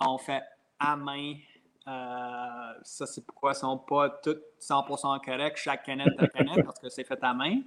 on 0.01 0.17
fait 0.19 0.43
à 0.79 0.95
main. 0.97 1.35
Euh, 1.89 2.73
ça, 2.83 3.07
c'est 3.07 3.25
pourquoi 3.27 3.51
elles 3.51 3.57
ne 3.57 3.61
sont 3.61 3.79
pas 3.79 4.11
toutes 4.23 4.43
100% 4.61 5.21
correctes, 5.25 5.57
chaque 5.59 5.85
canette 5.85 6.17
de 6.19 6.27
canette, 6.27 6.65
parce 6.65 6.79
que 6.79 6.89
c'est 6.89 7.05
fait 7.05 7.19
à 7.23 7.33
main. 7.35 7.63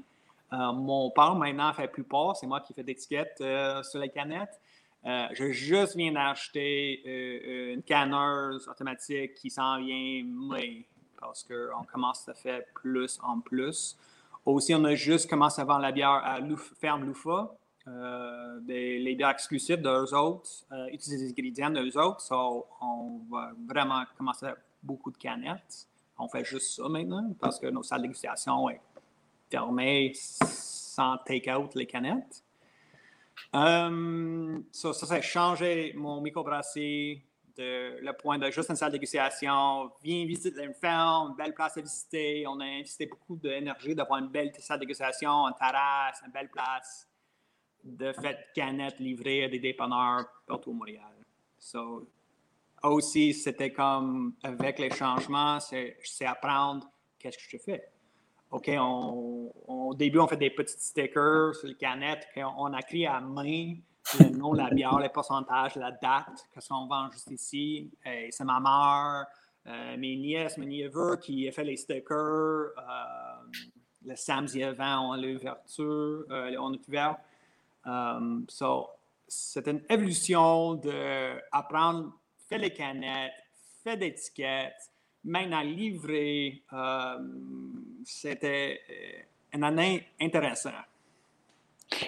Euh, 0.53 0.71
mon 0.73 1.11
père, 1.11 1.35
maintenant, 1.35 1.71
fait 1.73 1.87
plus 1.87 2.03
pas. 2.03 2.33
C'est 2.35 2.47
moi 2.47 2.61
qui 2.61 2.73
fais 2.73 2.83
d'étiquettes 2.83 3.37
euh, 3.41 3.83
sur 3.83 3.99
les 3.99 4.09
canettes. 4.09 4.59
Euh, 5.05 5.27
je 5.31 5.51
juste 5.51 5.95
viens 5.95 6.11
d'acheter 6.11 7.01
euh, 7.07 7.73
une 7.75 7.83
canneuse 7.83 8.67
automatique 8.67 9.33
qui 9.35 9.49
s'en 9.49 9.79
vient 9.79 10.23
mai 10.25 10.85
parce 11.19 11.43
qu'on 11.43 11.83
commence 11.91 12.27
à 12.27 12.33
faire 12.33 12.61
plus 12.73 13.19
en 13.23 13.39
plus. 13.39 13.97
Aussi, 14.45 14.73
on 14.73 14.83
a 14.85 14.95
juste 14.95 15.29
commencé 15.29 15.61
à 15.61 15.65
vendre 15.65 15.81
la 15.81 15.91
bière 15.91 16.09
à 16.23 16.39
Louf- 16.39 16.73
Ferme 16.79 17.05
Loufa. 17.05 17.51
Euh, 17.87 18.59
des, 18.59 18.99
les 18.99 19.15
bières 19.15 19.29
exclusives 19.29 19.81
d'eux 19.81 20.13
autres, 20.13 20.49
euh, 20.71 20.87
utiliser 20.91 21.25
des 21.25 21.31
ingrédients 21.31 21.71
d'eux 21.71 21.97
autres. 21.97 22.23
On 22.81 23.21
va 23.31 23.51
vraiment 23.67 24.03
commencer 24.17 24.45
à 24.45 24.49
faire 24.49 24.57
beaucoup 24.83 25.11
de 25.11 25.17
canettes. 25.17 25.87
On 26.19 26.27
fait 26.27 26.43
juste 26.43 26.75
ça 26.75 26.87
maintenant 26.87 27.33
parce 27.39 27.57
que 27.59 27.67
nos 27.67 27.81
salles 27.81 27.99
de 27.99 28.03
dégustation 28.03 28.69
est 28.69 28.81
fermées 29.49 30.13
sans 30.15 31.17
take-out 31.25 31.73
les 31.75 31.85
canettes. 31.85 32.43
Euh, 33.55 34.59
ça, 34.71 34.91
a 35.13 35.21
changé 35.21 35.93
mon 35.95 36.21
microbrasserie 36.21 37.23
de 37.57 37.97
le 37.99 38.13
point 38.13 38.37
de 38.37 38.49
juste 38.51 38.69
une 38.69 38.75
salle 38.75 38.91
de 38.91 38.97
dégustation. 38.97 39.91
Viens 40.03 40.25
visiter 40.25 40.63
une 40.63 40.73
ferme, 40.73 41.31
une 41.31 41.35
belle 41.35 41.53
place 41.53 41.77
à 41.77 41.81
visiter. 41.81 42.45
On 42.47 42.59
a 42.59 42.65
investi 42.65 43.05
beaucoup 43.05 43.37
d'énergie 43.37 43.95
d'avoir 43.95 44.19
une 44.19 44.29
belle 44.29 44.51
salle 44.59 44.77
de 44.77 44.85
dégustation, 44.85 45.47
une 45.47 45.55
terrasse, 45.55 46.21
une 46.25 46.31
belle 46.31 46.49
place. 46.49 47.07
De 47.83 48.11
fait, 48.11 48.37
canettes 48.53 48.99
livrées 48.99 49.45
à 49.45 49.49
des 49.49 49.59
dépanneurs 49.59 50.25
partout 50.45 50.71
au 50.71 50.73
Montréal. 50.73 51.15
So, 51.57 52.07
aussi, 52.83 53.33
c'était 53.33 53.71
comme 53.71 54.35
avec 54.43 54.79
les 54.79 54.91
changements, 54.91 55.59
c'est 55.59 55.97
c'est 56.03 56.25
apprendre 56.25 56.89
qu'est-ce 57.17 57.37
que 57.37 57.43
je 57.49 57.57
fais. 57.57 57.89
OK, 58.51 58.69
au 59.67 59.93
début, 59.95 60.19
on 60.19 60.27
fait 60.27 60.37
des 60.37 60.49
petits 60.49 60.79
stickers 60.79 61.55
sur 61.55 61.67
les 61.67 61.75
canettes 61.75 62.27
qu'on 62.33 62.53
on 62.57 62.73
a 62.73 62.79
écrit 62.79 63.05
à 63.05 63.19
main 63.19 63.75
le 64.17 64.29
nom 64.29 64.53
la 64.53 64.69
bière, 64.69 64.99
les 64.99 65.09
pourcentages, 65.09 65.75
la 65.75 65.91
date, 65.91 66.47
qu'est-ce 66.53 66.69
qu'on 66.69 66.87
vend 66.87 67.11
juste 67.11 67.29
ici. 67.31 67.91
Et 68.05 68.29
c'est 68.31 68.43
ma 68.43 68.59
mère, 68.59 69.27
euh, 69.67 69.97
mes 69.97 70.15
nièces, 70.15 70.57
mes 70.57 70.65
neveux 70.65 71.17
qui 71.17 71.47
a 71.47 71.51
fait 71.51 71.63
les 71.63 71.77
stickers. 71.77 72.15
euh, 72.15 72.71
le 74.05 74.15
samedi 74.15 74.63
avant, 74.63 75.09
on 75.09 75.11
a 75.11 75.17
l'ouverture, 75.17 76.25
euh, 76.31 76.55
on 76.57 76.73
est 76.73 76.87
ouvert. 76.87 77.17
C'est 79.27 79.67
une 79.67 79.83
évolution 79.89 80.75
d'apprendre, 80.75 82.13
faire 82.47 82.59
les 82.59 82.71
canettes, 82.71 83.33
faire 83.83 83.97
des 83.97 84.15
maintenant 85.23 85.61
livrer. 85.61 86.61
um, 86.71 87.83
c'était 88.05 88.79
euh, 88.89 89.55
une 89.57 89.63
année 89.63 90.03
intéressante. 90.21 90.73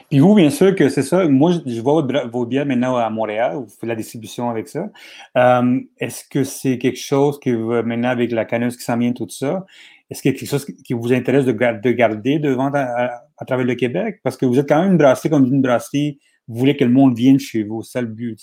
Puis 0.10 0.20
vous, 0.20 0.36
bien 0.36 0.50
sûr 0.52 0.76
que 0.76 0.90
c'est 0.90 1.02
ça. 1.02 1.28
Moi, 1.28 1.54
je, 1.66 1.82
vois 1.82 2.06
vos 2.32 2.46
bières 2.46 2.66
maintenant 2.68 2.98
à 2.98 3.10
Montréal. 3.10 3.56
Vous 3.56 3.68
faites 3.68 3.90
la 3.90 3.96
distribution 3.96 4.50
avec 4.50 4.68
ça. 4.68 4.90
Euh, 5.38 5.80
Est-ce 6.00 6.24
que 6.30 6.44
c'est 6.44 6.78
quelque 6.78 7.00
chose 7.00 7.40
que 7.40 7.50
vous, 7.50 7.72
maintenant, 7.88 8.10
avec 8.10 8.32
la 8.32 8.46
canneuse 8.46 8.78
qui 8.78 8.84
s'en 8.84 8.98
vient, 8.98 9.12
tout 9.12 9.28
ça, 9.30 9.66
est-ce 10.10 10.22
qu'il 10.22 10.32
y 10.32 10.36
a 10.36 10.38
quelque 10.38 10.50
chose 10.50 10.66
qui 10.66 10.94
vous 10.94 11.12
intéresse 11.14 11.46
de, 11.46 11.52
gar- 11.52 11.80
de 11.82 11.92
garder 11.92 12.38
de 12.38 12.50
vendre 12.52 12.76
à, 12.78 12.82
à- 13.06 13.22
à 13.38 13.46
travers 13.46 13.66
le 13.66 13.74
Québec? 13.76 14.20
Parce 14.24 14.38
que 14.38 14.46
vous 14.46 14.60
êtes 14.60 14.68
quand 14.70 14.82
même 14.84 14.92
une 14.92 14.98
brasserie 14.98 15.30
comme 15.30 15.46
une 15.46 15.62
brasserie. 15.62 16.20
Vous 16.48 16.60
voulez 16.60 16.76
que 16.78 16.84
le 16.84 16.92
monde 16.92 17.16
vienne 17.16 17.40
chez 17.40 17.64
vous. 17.64 17.82
C'est 17.82 18.02
le 18.02 18.08
but. 18.08 18.38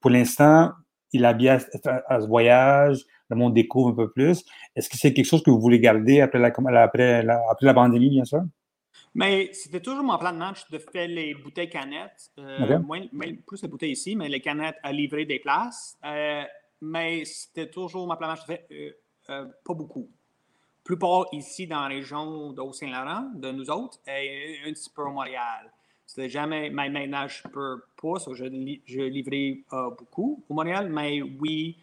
Pour 0.00 0.10
l'instant, 0.10 0.70
il 1.12 1.24
a 1.24 1.32
bien 1.32 1.58
à, 1.86 2.02
à 2.14 2.20
ce 2.20 2.26
voyage. 2.28 2.98
Le 3.30 3.36
monde 3.36 3.54
découvre 3.54 3.90
un 3.90 3.94
peu 3.94 4.10
plus. 4.10 4.44
Est-ce 4.74 4.88
que 4.88 4.96
c'est 4.96 5.12
quelque 5.12 5.26
chose 5.26 5.42
que 5.42 5.50
vous 5.50 5.60
voulez 5.60 5.80
garder 5.80 6.20
après 6.20 6.38
la, 6.38 6.48
après 6.82 7.22
la, 7.22 7.40
après 7.50 7.66
la 7.66 7.74
pandémie, 7.74 8.10
bien 8.10 8.24
sûr? 8.24 8.42
Mais 9.14 9.50
c'était 9.52 9.80
toujours 9.80 10.04
mon 10.04 10.18
plan 10.18 10.32
de 10.32 10.38
match 10.38 10.68
de 10.70 10.78
faire 10.78 11.08
les 11.08 11.34
bouteilles 11.34 11.68
canettes. 11.70 12.30
Euh, 12.38 12.78
moins, 12.78 13.04
moins- 13.12 13.34
plus 13.46 13.62
les 13.62 13.68
bouteilles 13.68 13.92
ici, 13.92 14.16
mais 14.16 14.28
les 14.28 14.40
canettes 14.40 14.76
à 14.82 14.92
livrer 14.92 15.24
des 15.24 15.38
places. 15.40 15.96
Euh, 16.04 16.42
mais 16.80 17.24
c'était 17.24 17.68
toujours 17.68 18.06
mon 18.06 18.16
plan 18.16 18.28
de 18.28 18.32
match 18.32 18.46
de 18.46 18.46
faire 18.46 18.92
euh, 19.30 19.46
pas 19.64 19.74
beaucoup. 19.74 20.08
Plupart 20.84 21.26
ici 21.32 21.66
dans 21.66 21.80
la 21.82 21.88
région 21.88 22.52
de 22.52 22.60
Haut-Saint-Laurent, 22.60 23.30
de 23.34 23.50
nous 23.50 23.68
autres, 23.68 23.98
et 24.06 24.56
un 24.66 24.72
petit 24.72 24.88
peu 24.88 25.02
au 25.02 25.10
Montréal. 25.10 25.70
C'était 26.06 26.30
jamais, 26.30 26.70
mais 26.70 26.88
maintenant 26.88 27.28
je 27.28 27.42
peux 27.42 27.82
pas, 28.00 28.14
je, 28.32 28.44
je 28.86 29.00
livrais 29.02 29.58
beaucoup 29.98 30.42
au 30.48 30.54
Montréal, 30.54 30.88
mais 30.88 31.20
oui, 31.20 31.76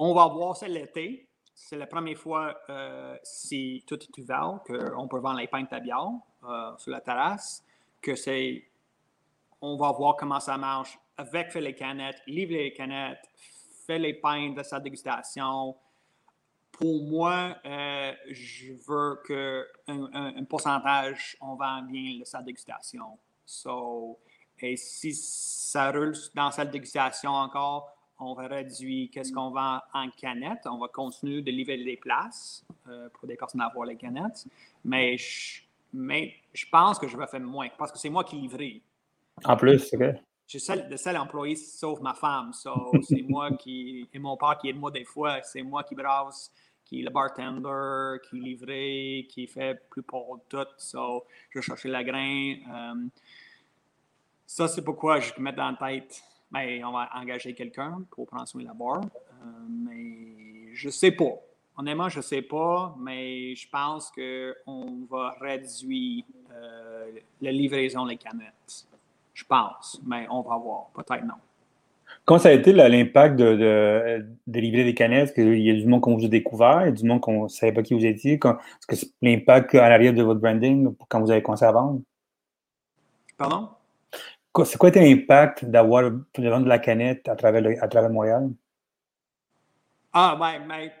on 0.00 0.14
va 0.14 0.26
voir 0.26 0.56
ça 0.56 0.66
l'été. 0.66 1.28
C'est 1.54 1.76
la 1.76 1.86
première 1.86 2.16
fois, 2.16 2.58
euh, 2.70 3.16
si 3.22 3.84
tout 3.86 3.98
est 4.02 4.18
ouvert, 4.18 4.60
qu'on 4.66 5.06
peut 5.08 5.18
vendre 5.18 5.38
les 5.38 5.46
pintes 5.46 5.72
à 5.74 5.78
bière 5.78 6.08
euh, 6.42 6.72
sur 6.78 6.90
la 6.90 7.02
terrasse, 7.02 7.62
que 8.00 8.16
c'est. 8.16 8.66
On 9.60 9.76
va 9.76 9.92
voir 9.92 10.16
comment 10.16 10.40
ça 10.40 10.56
marche 10.56 10.98
avec 11.18 11.54
les 11.54 11.74
canettes, 11.74 12.22
livrer 12.26 12.64
les 12.64 12.72
canettes, 12.72 13.28
faire 13.86 13.98
les 13.98 14.14
pintes 14.14 14.54
de 14.56 14.62
sa 14.62 14.80
dégustation. 14.80 15.76
Pour 16.72 17.02
moi, 17.02 17.56
euh, 17.66 18.14
je 18.30 18.72
veux 18.88 19.20
que 19.26 19.68
un, 19.86 20.44
pourcentage, 20.44 21.36
on 21.42 21.56
vend 21.56 21.82
bien 21.82 22.20
de 22.20 22.44
dégustation. 22.44 23.18
So, 23.44 24.18
et 24.60 24.76
si 24.78 25.12
ça 25.12 25.92
roule 25.92 26.16
dans 26.34 26.48
de 26.48 26.70
dégustation 26.70 27.32
encore, 27.32 27.99
on 28.20 28.34
va 28.34 28.46
réduire 28.46 29.08
qu'est-ce 29.10 29.32
qu'on 29.32 29.50
vend 29.50 29.80
en 29.92 30.10
canettes. 30.10 30.66
On 30.66 30.78
va 30.78 30.88
continuer 30.88 31.42
de 31.42 31.50
livrer 31.50 31.78
des 31.78 31.96
places 31.96 32.64
euh, 32.88 33.08
pour 33.14 33.26
des 33.26 33.36
personnes 33.36 33.62
à 33.62 33.66
avoir 33.66 33.86
les 33.86 33.96
canettes. 33.96 34.46
Mais 34.84 35.16
je, 35.16 35.62
mais 35.92 36.34
je 36.52 36.66
pense 36.70 36.98
que 36.98 37.08
je 37.08 37.16
vais 37.16 37.26
faire 37.26 37.40
moins 37.40 37.68
parce 37.78 37.90
que 37.90 37.98
c'est 37.98 38.10
moi 38.10 38.24
qui 38.24 38.36
livre. 38.36 38.80
En 39.44 39.56
plus, 39.56 39.94
OK. 39.94 40.02
J'ai 40.46 40.58
seul, 40.58 40.88
le 40.90 40.96
seul 40.96 41.16
employé 41.16 41.54
sauf 41.56 42.00
ma 42.00 42.12
femme. 42.12 42.52
So, 42.52 42.92
c'est 43.02 43.22
moi 43.22 43.52
qui. 43.52 44.08
Et 44.12 44.18
mon 44.18 44.36
père 44.36 44.58
qui 44.58 44.68
aide 44.68 44.76
moi 44.76 44.90
des 44.90 45.04
fois. 45.04 45.40
C'est 45.42 45.62
moi 45.62 45.84
qui 45.84 45.94
brasse, 45.94 46.52
qui 46.84 47.00
est 47.00 47.04
le 47.04 47.10
bartender, 47.10 48.18
qui 48.28 48.40
livre, 48.40 49.28
qui 49.28 49.46
fait 49.46 49.80
plus 49.88 50.02
pour 50.02 50.40
tout. 50.48 50.66
So, 50.76 51.24
je 51.50 51.60
chercher 51.60 51.88
la 51.88 52.04
grain. 52.04 52.54
Euh, 52.68 53.06
ça, 54.44 54.66
c'est 54.66 54.82
pourquoi 54.82 55.20
je 55.20 55.32
mets 55.38 55.52
dans 55.52 55.70
la 55.70 55.76
tête. 55.76 56.20
Mais 56.52 56.82
on 56.84 56.92
va 56.92 57.08
engager 57.14 57.54
quelqu'un 57.54 58.02
pour 58.10 58.26
prendre 58.26 58.46
soin 58.48 58.62
de 58.62 58.66
la 58.66 58.74
barre. 58.74 59.02
Euh, 59.02 59.46
mais 59.68 60.74
je 60.74 60.90
sais 60.90 61.12
pas. 61.12 61.34
Honnêtement, 61.76 62.08
je 62.08 62.20
sais 62.20 62.42
pas, 62.42 62.94
mais 62.98 63.54
je 63.54 63.68
pense 63.68 64.10
qu'on 64.10 65.06
va 65.08 65.36
réduire 65.40 66.24
euh, 66.52 67.10
la 67.40 67.52
livraison 67.52 68.04
des 68.06 68.16
canettes. 68.16 68.86
Je 69.32 69.44
pense, 69.44 70.00
mais 70.04 70.26
on 70.30 70.42
va 70.42 70.56
voir. 70.56 70.90
Peut-être 70.94 71.24
non. 71.24 71.34
Comment 72.24 72.40
ça 72.40 72.48
a 72.50 72.52
été 72.52 72.72
l'impact 72.72 73.36
de, 73.36 73.56
de, 73.56 74.26
de 74.46 74.60
livrer 74.60 74.84
des 74.84 74.94
canettes? 74.94 75.28
Est-ce 75.28 75.32
qu'il 75.32 75.60
y 75.60 75.70
a 75.70 75.74
du 75.74 75.86
monde 75.86 76.00
qu'on 76.00 76.16
vous 76.16 76.24
a 76.24 76.28
découvert, 76.28 76.82
il 76.82 76.86
y 76.86 76.88
a 76.88 76.92
du 76.92 77.04
monde 77.04 77.20
qu'on 77.20 77.44
ne 77.44 77.48
savait 77.48 77.72
pas 77.72 77.82
qui 77.82 77.94
vous 77.94 78.04
étiez. 78.04 78.34
Est-ce 78.34 78.86
que 78.86 78.96
c'est 78.96 79.12
l'impact 79.22 79.74
à 79.76 79.88
l'arrière 79.88 80.12
de 80.12 80.22
votre 80.22 80.40
branding 80.40 80.94
quand 81.08 81.20
vous 81.20 81.30
avez 81.30 81.42
commencé 81.42 81.64
à 81.64 81.72
vendre? 81.72 82.00
Pardon? 83.38 83.70
C'est 84.64 84.78
quoi 84.78 84.88
été 84.88 85.00
l'impact 85.00 85.64
d'avoir 85.64 86.10
de 86.10 86.68
la 86.68 86.78
canette 86.78 87.28
à 87.28 87.36
travers, 87.36 87.82
à 87.82 87.88
travers 87.88 88.10
Montréal? 88.10 88.50
Ah, 90.12 90.36
ouais, 90.40 90.58
mais 90.66 90.92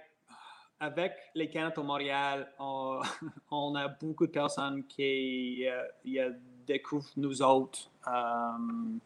avec 0.78 1.12
les 1.34 1.50
canettes 1.50 1.76
au 1.78 1.82
Montréal, 1.82 2.48
on, 2.58 3.74
a 3.74 3.88
beaucoup 3.88 4.26
de 4.26 4.32
personnes 4.32 4.84
qui 4.86 5.66
euh, 5.66 6.30
découvrent 6.66 7.10
nous 7.16 7.42
autres 7.42 7.90
euh, 8.06 8.98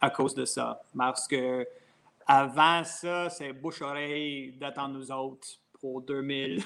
à 0.00 0.10
cause 0.10 0.34
de 0.34 0.44
ça. 0.44 0.80
Parce 0.96 1.26
que 1.26 1.66
avant 2.26 2.84
ça, 2.84 3.28
c'est 3.30 3.52
bouche-oreille 3.52 4.52
d'attendre 4.52 4.94
nous 4.94 5.10
autres 5.10 5.48
pour 5.80 6.02
2000, 6.02 6.62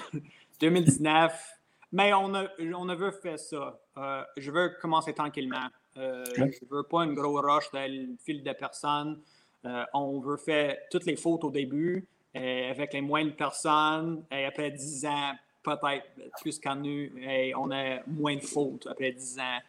2019. 0.59 1.57
Mais 1.93 2.11
on 2.11 2.33
a, 2.33 2.47
on 2.75 2.89
a 2.89 2.95
vu 2.95 3.11
faire 3.21 3.37
ça. 3.37 3.79
Euh, 3.97 4.23
je 4.35 4.49
veux 4.49 4.75
commencer 4.81 5.13
tranquillement. 5.13 5.67
Euh, 5.97 6.25
Je 6.35 6.41
ne 6.41 6.49
veux 6.71 6.83
pas 6.83 7.03
une 7.03 7.13
grosse 7.13 7.45
rush 7.45 7.71
de 7.71 8.17
fil 8.25 8.43
de 8.43 8.51
personnes. 8.53 9.21
Euh, 9.63 9.85
on 9.93 10.19
veut 10.19 10.37
faire 10.37 10.75
toutes 10.89 11.05
les 11.05 11.15
fautes 11.15 11.43
au 11.43 11.51
début 11.51 12.05
avec 12.33 12.93
les 12.93 13.01
moins 13.01 13.23
de 13.23 13.29
personnes. 13.29 14.25
Et 14.31 14.45
après 14.45 14.71
10 14.71 15.05
ans, 15.05 15.33
peut-être 15.61 16.07
plus 16.41 16.59
qu'en 16.59 16.77
nous, 16.77 17.09
et 17.21 17.53
on 17.55 17.69
a 17.69 17.99
moins 18.07 18.35
de 18.37 18.41
fautes 18.41 18.87
après 18.87 19.11
10 19.11 19.39
ans. 19.39 19.59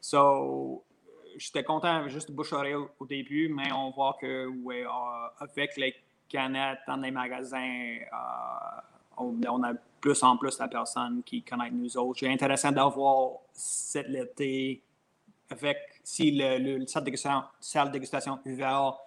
So, 0.00 0.84
j'étais 1.36 1.64
content 1.64 2.06
juste 2.08 2.30
de 2.30 2.36
bouche 2.36 2.52
au, 2.52 2.90
au, 3.00 3.06
début, 3.06 3.48
mais 3.48 3.72
on 3.72 3.90
voit 3.90 4.16
que 4.20 4.46
ouais, 4.46 4.84
avec 5.40 5.76
les 5.76 5.96
canettes 6.28 6.78
dans 6.86 6.98
les 6.98 7.10
magasins, 7.10 7.98
on, 9.18 9.62
a 9.64 9.72
plus 10.04 10.22
en 10.22 10.36
plus 10.36 10.58
de 10.58 10.66
personnes 10.66 11.22
qui 11.22 11.42
connaissent 11.42 11.72
nous 11.72 11.96
autres. 11.96 12.20
C'est 12.20 12.30
intéressant 12.30 12.70
d'avoir 12.70 13.38
cette 13.54 14.10
été 14.10 14.82
avec 15.48 15.78
si 16.02 16.30
le, 16.30 16.58
le 16.58 16.86
salle, 16.86 17.04
de 17.04 17.06
dégustation, 17.06 17.42
salle 17.58 17.88
de 17.88 17.92
dégustation 17.94 18.38
ouverte, 18.44 18.98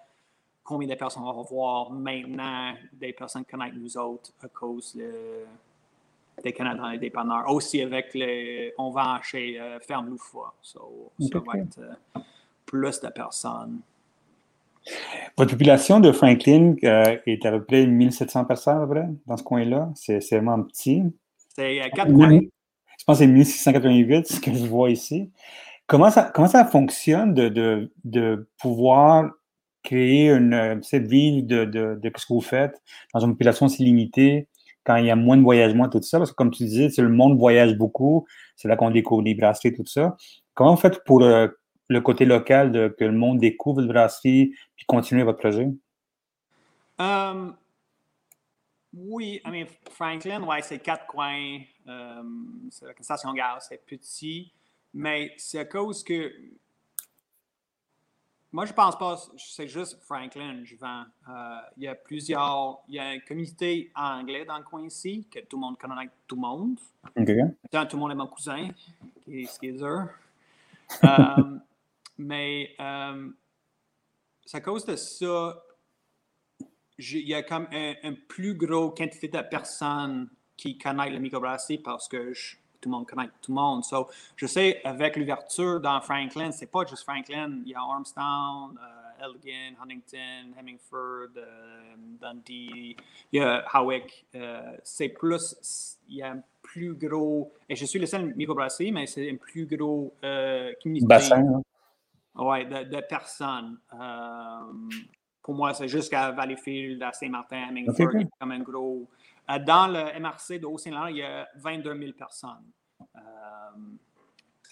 combien 0.64 0.88
de 0.88 0.96
personnes 0.96 1.22
on 1.22 1.32
va 1.32 1.48
voir 1.48 1.92
maintenant 1.92 2.74
des 2.92 3.12
personnes 3.12 3.44
qui 3.44 3.52
connaissent 3.52 3.76
nous 3.76 3.96
autres 3.96 4.32
à 4.42 4.48
cause 4.48 4.98
des 6.42 6.52
canettes 6.52 6.78
dans 6.78 6.88
les 6.88 6.98
dépanneurs. 6.98 7.48
Aussi 7.48 7.80
avec 7.80 8.10
le, 8.14 8.72
on 8.76 8.90
va 8.90 9.20
chez 9.22 9.60
euh, 9.60 9.78
Ferme 9.78 10.08
Loufois. 10.08 10.52
So, 10.60 11.12
ça 11.20 11.38
va 11.38 11.58
être 11.58 11.78
euh, 11.78 12.20
plus 12.66 13.00
de 13.00 13.08
personnes. 13.10 13.78
Votre 15.36 15.52
population 15.52 16.00
de 16.00 16.10
Franklin 16.12 16.74
euh, 16.84 17.16
est 17.26 17.46
à 17.46 17.52
peu 17.52 17.64
près 17.64 17.86
1700 17.86 18.44
personnes, 18.44 18.78
à 18.78 18.86
peu 18.86 18.94
près, 18.94 19.08
dans 19.26 19.36
ce 19.36 19.42
coin-là. 19.42 19.90
C'est 19.94 20.18
vraiment 20.32 20.62
petit. 20.62 21.02
C'est 21.54 21.80
euh, 21.80 21.88
quatre 21.94 22.12
coins. 22.12 22.40
Je 22.98 23.04
pense 23.06 23.18
que 23.18 23.24
c'est 23.24 23.30
1688, 23.30 24.26
ce 24.26 24.40
que 24.40 24.52
je 24.52 24.66
vois 24.66 24.90
ici. 24.90 25.30
Comment 25.86 26.10
ça, 26.10 26.30
comment 26.34 26.48
ça 26.48 26.64
fonctionne 26.64 27.32
de, 27.34 27.48
de, 27.48 27.92
de 28.04 28.48
pouvoir 28.60 29.30
créer 29.82 30.30
une, 30.30 30.80
cette 30.82 31.06
ville 31.06 31.46
de, 31.46 31.64
de, 31.64 31.98
de, 32.02 32.12
ce 32.16 32.26
que 32.26 32.32
vous 32.32 32.40
faites 32.40 32.82
dans 33.14 33.20
une 33.20 33.30
population 33.30 33.68
si 33.68 33.84
limitée, 33.84 34.48
quand 34.84 34.96
il 34.96 35.06
y 35.06 35.10
a 35.10 35.16
moins 35.16 35.36
de 35.36 35.42
voyagement, 35.42 35.88
tout 35.88 36.02
ça? 36.02 36.18
Parce 36.18 36.30
que 36.30 36.36
comme 36.36 36.50
tu 36.50 36.64
disais, 36.64 36.88
le 36.98 37.08
monde 37.08 37.38
voyage 37.38 37.76
beaucoup. 37.76 38.26
C'est 38.56 38.68
là 38.68 38.76
qu'on 38.76 38.90
découvre 38.90 39.22
les 39.22 39.34
brasseries, 39.34 39.72
tout 39.72 39.86
ça. 39.86 40.16
Comment 40.54 40.74
vous 40.74 40.80
faites 40.80 41.04
pour 41.04 41.22
euh, 41.22 41.46
le 41.88 42.00
côté 42.00 42.24
local, 42.24 42.70
de, 42.70 42.88
que 42.88 43.04
le 43.04 43.12
monde 43.12 43.38
découvre 43.38 43.80
le 43.80 43.88
brasserie, 43.88 44.54
puis 44.76 44.84
continuer 44.86 45.22
votre 45.22 45.38
projet? 45.38 45.68
Um, 46.98 47.56
oui, 48.92 49.40
I 49.44 49.50
mean, 49.50 49.66
Franklin, 49.90 50.42
ouais, 50.42 50.62
c'est 50.62 50.78
quatre 50.78 51.06
coins, 51.06 51.60
um, 51.86 52.68
c'est 52.70 52.86
la 52.86 52.92
station 53.00 53.32
gare, 53.32 53.62
c'est 53.62 53.84
petit, 53.84 54.52
mais 54.92 55.32
c'est 55.36 55.60
à 55.60 55.64
cause 55.64 56.02
que 56.02 56.32
moi, 58.50 58.64
je 58.64 58.72
pense 58.72 58.96
pas, 58.96 59.16
c'est 59.36 59.68
juste 59.68 59.98
Franklin, 60.04 60.62
je 60.64 60.74
vends. 60.76 61.04
Euh, 61.28 61.58
il 61.76 61.82
y 61.82 61.88
a 61.88 61.94
plusieurs, 61.94 62.78
il 62.88 62.94
y 62.94 62.98
a 62.98 63.14
une 63.14 63.20
communauté 63.20 63.92
anglais 63.94 64.46
dans 64.46 64.56
le 64.56 64.64
coin 64.64 64.86
ici, 64.86 65.26
que 65.30 65.40
tout 65.40 65.56
le 65.58 65.60
monde 65.60 65.76
connaît 65.76 66.08
tout 66.26 66.34
le 66.34 66.40
monde. 66.40 66.78
Okay. 67.14 67.42
Tout 67.70 67.96
le 67.96 67.98
monde 67.98 68.12
est 68.12 68.14
mon 68.14 68.26
cousin, 68.26 68.70
qui 69.22 69.42
est, 69.42 69.46
ce 69.46 69.58
qui 69.58 69.66
est 69.68 69.72
dur. 69.72 70.08
um, 71.02 71.60
mais 72.18 72.74
euh, 72.80 73.30
à 74.52 74.60
cause 74.60 74.84
de 74.84 74.96
ça, 74.96 75.62
il 76.98 77.28
y 77.28 77.34
a 77.34 77.42
comme 77.42 77.68
un, 77.72 78.14
plus 78.28 78.54
gros 78.54 78.90
quantité 78.90 79.28
de 79.28 79.40
personnes 79.42 80.28
qui 80.56 80.76
connaissent 80.76 81.12
le 81.12 81.20
microbrasserie 81.20 81.78
parce 81.78 82.08
que 82.08 82.32
tout 82.80 82.88
le 82.88 82.96
monde 82.96 83.06
connaît 83.06 83.28
tout 83.40 83.52
le 83.52 83.54
monde. 83.54 83.84
So, 83.84 84.08
je 84.36 84.46
sais, 84.46 84.80
avec 84.84 85.16
l'ouverture 85.16 85.80
dans 85.80 86.00
Franklin, 86.00 86.50
c'est 86.50 86.70
pas 86.70 86.84
juste 86.84 87.04
Franklin, 87.04 87.60
il 87.64 87.70
y 87.70 87.74
a 87.74 87.80
Armstown, 87.80 88.74
uh, 88.74 89.22
Elgin, 89.22 89.76
Huntington, 89.80 90.54
Hemingford, 90.58 91.30
uh, 91.36 91.96
Dundee, 92.20 92.96
il 93.32 93.38
y 93.38 93.40
a 93.40 93.64
Howick. 93.74 94.26
Uh, 94.34 94.78
c'est 94.82 95.08
plus, 95.08 95.96
il 96.08 96.16
y 96.16 96.22
a 96.22 96.32
un 96.32 96.42
plus 96.62 96.94
gros, 96.94 97.52
et 97.68 97.76
je 97.76 97.84
suis 97.84 97.98
le 97.98 98.06
seul 98.06 98.34
microbrasserie, 98.34 98.92
mais 98.92 99.06
c'est 99.06 99.30
un 99.30 99.36
plus 99.36 99.66
gros 99.66 100.12
euh. 100.24 100.72
Bassin, 101.02 101.40
hein? 101.40 101.62
Oui, 102.38 102.66
de, 102.66 103.00
personnes. 103.00 103.78
Euh, 103.92 104.88
pour 105.42 105.54
moi, 105.54 105.74
c'est 105.74 105.88
jusqu'à 105.88 106.30
Valleyfield, 106.30 107.02
à 107.02 107.12
Saint-Martin, 107.12 107.68
à 107.68 107.72
Mingford, 107.72 108.06
okay. 108.06 108.28
comme 108.38 108.52
un 108.52 108.60
gros. 108.60 109.08
Euh, 109.50 109.58
dans 109.58 109.88
le 109.88 110.20
MRC 110.20 110.60
de 110.60 110.66
Haut-Saint-Laurent, 110.66 111.06
il 111.06 111.16
y 111.16 111.22
a 111.22 111.48
22 111.56 111.98
000 111.98 112.12
personnes. 112.12 112.70
Euh, 113.00 113.18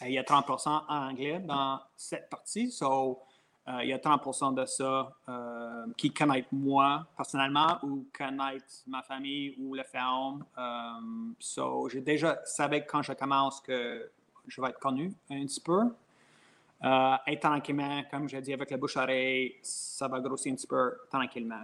il 0.03 0.13
y 0.13 0.19
a 0.19 0.25
30 0.25 0.51
en 0.67 0.83
anglais 0.89 1.41
dans 1.41 1.81
cette 1.97 2.29
partie. 2.31 2.71
So, 2.71 3.19
il 3.83 3.89
y 3.89 3.93
a 3.93 3.99
30 3.99 4.55
de 4.55 4.65
ça 4.67 5.11
qui 5.97 6.13
connaissent 6.13 6.45
moi 6.53 7.05
personnellement 7.17 7.79
ou 7.83 8.07
connaissent 8.17 8.85
ma 8.87 9.03
famille 9.03 9.57
ou 9.59 9.75
la 9.75 9.85
ferme. 9.85 10.45
so, 11.41 11.89
j'ai 11.89 12.03
déjà 12.03 12.39
savais 12.45 12.85
quand 12.85 13.03
je 13.03 13.15
commence 13.15 13.61
que 13.63 14.09
je 14.47 14.61
vais 14.61 14.69
être 14.69 14.79
connu 14.79 15.13
un 15.31 15.47
petit 15.47 15.63
peu. 15.63 15.91
Euh, 16.85 17.17
et 17.27 17.39
tranquillement, 17.39 18.03
comme 18.11 18.29
je 18.29 18.37
dit, 18.39 18.53
avec 18.53 18.71
la 18.71 18.77
bouche-oreille, 18.77 19.55
ça 19.63 20.09
va 20.09 20.21
grossir 20.21 20.53
un 20.53 20.57
petit 20.57 20.67
peu 20.67 20.93
tranquillement. 21.11 21.63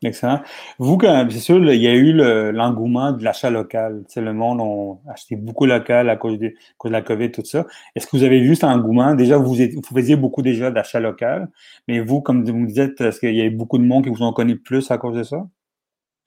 Excellent. 0.00 0.42
Vous, 0.78 0.96
c'est 1.02 1.40
sûr, 1.40 1.58
il 1.72 1.82
y 1.82 1.88
a 1.88 1.94
eu 1.94 2.12
l'engouement 2.52 3.10
de 3.10 3.24
l'achat 3.24 3.50
local. 3.50 4.04
Le 4.14 4.32
monde 4.32 5.00
a 5.08 5.12
acheté 5.12 5.34
beaucoup 5.34 5.66
local 5.66 6.08
à 6.08 6.16
cause 6.16 6.38
de, 6.38 6.54
la 6.84 7.02
COVID, 7.02 7.32
tout 7.32 7.44
ça. 7.44 7.66
Est-ce 7.96 8.06
que 8.06 8.16
vous 8.16 8.22
avez 8.22 8.40
vu 8.40 8.54
cet 8.54 8.64
engouement? 8.64 9.16
Déjà, 9.16 9.38
vous, 9.38 9.54
vous 9.54 9.94
faisiez 9.94 10.14
beaucoup 10.14 10.42
déjà 10.42 10.70
d'achat 10.70 11.00
local, 11.00 11.48
mais 11.88 11.98
vous, 11.98 12.20
comme 12.20 12.44
vous 12.44 12.56
me 12.56 12.68
dites, 12.68 13.00
est-ce 13.00 13.18
qu'il 13.18 13.34
y 13.34 13.42
a 13.42 13.50
beaucoup 13.50 13.78
de 13.78 13.82
monde 13.82 14.04
qui 14.04 14.10
vous 14.10 14.22
ont 14.22 14.32
connu 14.32 14.56
plus 14.56 14.88
à 14.92 14.98
cause 14.98 15.16
de 15.16 15.24
ça? 15.24 15.48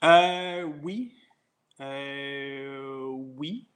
Euh, 0.03 0.65
oui. 0.83 1.13
Euh, 1.79 3.07
oui. 3.37 3.67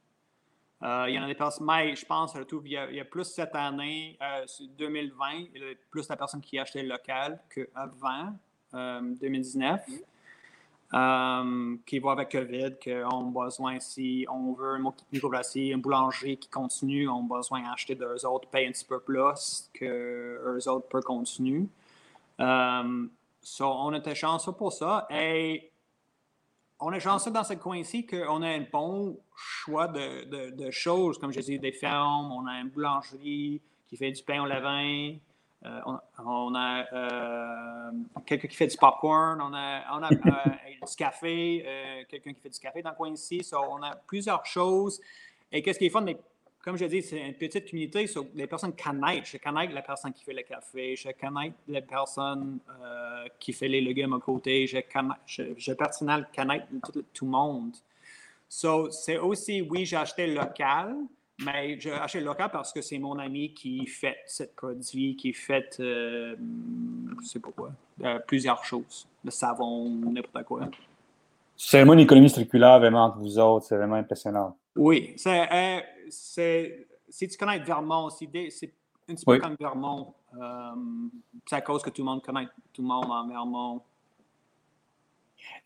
Euh, 0.82 1.06
il 1.08 1.14
y 1.14 1.18
en 1.18 1.22
a 1.22 1.26
des 1.26 1.34
personnes, 1.34 1.66
mais 1.66 1.96
je 1.96 2.04
pense, 2.04 2.34
il 2.34 2.70
y, 2.70 2.76
a, 2.76 2.90
il 2.90 2.96
y 2.96 3.00
a 3.00 3.04
plus 3.04 3.24
cette 3.24 3.54
année, 3.54 4.18
euh, 4.20 4.44
2020, 4.78 5.30
il 5.54 5.62
y 5.62 5.64
a 5.64 5.74
plus 5.90 6.06
de 6.06 6.14
personnes 6.14 6.42
qui 6.42 6.58
achetaient 6.58 6.82
local 6.82 7.40
qu'avant, 7.48 8.36
euh, 8.74 9.00
2019. 9.20 9.80
Euh, 10.94 11.76
qui 11.84 11.98
voient 11.98 12.12
avec 12.12 12.30
COVID 12.30 12.74
qu'on 12.82 13.28
a 13.28 13.44
besoin, 13.44 13.80
si 13.80 14.24
on 14.30 14.52
veut 14.52 14.76
un 14.76 14.92
microbrasserie, 15.10 15.70
une 15.70 15.80
boulangerie 15.80 16.38
qui 16.38 16.48
continue, 16.48 17.08
on 17.08 17.24
a 17.24 17.38
besoin 17.38 17.62
d'acheter 17.62 17.96
d'eux 17.96 18.24
autres, 18.24 18.48
payer 18.48 18.68
un 18.68 18.70
petit 18.70 18.84
peu 18.84 19.00
plus 19.00 19.68
que 19.74 19.84
eux 19.84 20.68
autres 20.68 20.86
peuvent 20.86 21.02
continuer. 21.02 21.66
Euh, 22.38 23.08
so 23.42 23.66
on 23.66 23.92
était 23.94 24.14
chanceux 24.14 24.52
pour 24.52 24.72
ça. 24.72 25.08
Et 25.10 25.72
on 26.80 26.92
est 26.92 27.00
chanceux 27.00 27.30
dans 27.30 27.44
ce 27.44 27.54
coin-ci 27.54 28.06
qu'on 28.06 28.42
a 28.42 28.48
un 28.48 28.64
bon 28.70 29.18
choix 29.34 29.88
de, 29.88 30.70
choses, 30.70 31.18
comme 31.18 31.32
je 31.32 31.40
disais, 31.40 31.58
des 31.58 31.72
fermes, 31.72 32.30
on 32.32 32.46
a 32.46 32.60
une 32.60 32.68
boulangerie 32.68 33.60
qui 33.88 33.96
fait 33.96 34.12
du 34.12 34.22
pain 34.22 34.42
au 34.42 34.46
levain, 34.46 35.16
euh, 35.64 35.80
on, 36.24 36.54
a 36.54 36.84
euh, 36.92 37.90
quelqu'un 38.26 38.46
qui 38.46 38.56
fait 38.56 38.66
du 38.66 38.76
popcorn, 38.76 39.40
on 39.40 39.54
a, 39.54 39.98
on 39.98 40.02
a 40.02 40.12
euh, 40.12 40.86
du 40.86 40.96
café, 40.96 42.06
quelqu'un 42.08 42.32
qui 42.32 42.40
fait 42.40 42.50
du 42.50 42.58
café 42.58 42.82
dans 42.82 42.90
le 42.90 42.96
coin 42.96 43.10
ici. 43.10 43.42
on 43.52 43.82
a 43.82 43.96
plusieurs 43.96 44.44
choses. 44.44 45.00
Et 45.50 45.62
qu'est-ce 45.62 45.78
qui 45.78 45.86
est 45.86 45.90
fun, 45.90 46.04
comme 46.66 46.76
je 46.76 46.86
dis, 46.86 47.00
c'est 47.00 47.28
une 47.28 47.34
petite 47.34 47.70
communauté. 47.70 48.10
les 48.34 48.48
personnes 48.48 48.72
connaissent. 48.74 49.30
Je 49.30 49.38
connais 49.38 49.68
la 49.68 49.82
personne 49.82 50.12
qui 50.12 50.24
fait 50.24 50.32
le 50.32 50.42
café. 50.42 50.96
Je 50.96 51.10
connais 51.10 51.52
la 51.68 51.80
personne 51.80 52.58
euh, 52.82 53.26
qui 53.38 53.52
fait 53.52 53.68
les 53.68 53.80
légumes 53.80 54.14
à 54.14 54.18
côté. 54.18 54.66
Je, 54.66 54.78
connais, 54.92 55.14
je, 55.26 55.72
personnellement 55.74 56.26
connais 56.34 56.66
tout, 57.14 57.24
le 57.24 57.30
monde. 57.30 57.76
So, 58.48 58.90
c'est 58.90 59.16
aussi, 59.16 59.62
oui, 59.62 59.86
j'ai 59.86 59.94
acheté 59.94 60.26
local, 60.26 60.96
mais 61.44 61.78
j'ai 61.78 61.92
acheté 61.92 62.20
local 62.20 62.50
parce 62.52 62.72
que 62.72 62.82
c'est 62.82 62.98
mon 62.98 63.16
ami 63.16 63.54
qui 63.54 63.86
fait 63.86 64.18
ce 64.26 64.42
produit, 64.42 65.14
qui 65.14 65.32
fait, 65.32 65.76
euh, 65.78 66.34
je 67.22 67.26
sais 67.28 67.38
pas 67.38 67.50
quoi, 67.52 67.70
euh, 68.02 68.18
plusieurs 68.26 68.64
choses. 68.64 69.06
Le 69.24 69.30
savon, 69.30 69.88
n'importe 69.88 70.44
quoi. 70.44 70.62
C'est 71.56 71.76
vraiment 71.78 71.92
une 71.92 72.00
économie 72.00 72.28
circulaire, 72.28 72.80
vraiment, 72.80 73.04
entre 73.04 73.18
vous 73.18 73.38
autres. 73.38 73.66
C'est 73.66 73.76
vraiment 73.76 73.94
impressionnant. 73.94 74.56
Oui, 74.74 75.14
c'est, 75.16 75.48
c'est, 76.08 76.86
si 77.08 77.28
tu 77.28 77.36
connais 77.36 77.58
Vermont, 77.58 78.10
c'est, 78.10 78.26
un 78.26 79.14
petit 79.14 79.24
peu 79.24 79.38
comme 79.38 79.56
Vermont. 79.58 80.14
Euh, 80.40 80.74
c'est 81.46 81.56
à 81.56 81.60
cause 81.60 81.82
que 81.82 81.90
tout 81.90 82.02
le 82.02 82.06
monde 82.06 82.22
connaît 82.22 82.46
tout 82.72 82.82
le 82.82 82.88
monde 82.88 83.10
en 83.10 83.26
Vermont. 83.26 83.82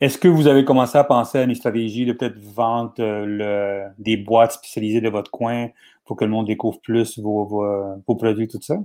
Est-ce 0.00 0.18
que 0.18 0.28
vous 0.28 0.46
avez 0.46 0.64
commencé 0.64 0.98
à 0.98 1.04
penser 1.04 1.38
à 1.38 1.42
une 1.42 1.54
stratégie 1.54 2.06
de 2.06 2.12
peut-être 2.12 2.38
vendre 2.38 2.94
euh, 3.00 3.24
le, 3.26 3.92
des 3.98 4.16
boîtes 4.16 4.52
spécialisées 4.52 5.00
de 5.00 5.08
votre 5.08 5.30
coin 5.30 5.68
pour 6.04 6.16
que 6.16 6.24
le 6.24 6.30
monde 6.30 6.46
découvre 6.46 6.80
plus 6.80 7.18
vos, 7.18 7.44
vos, 7.44 8.14
produits, 8.14 8.48
tout 8.48 8.60
ça? 8.60 8.76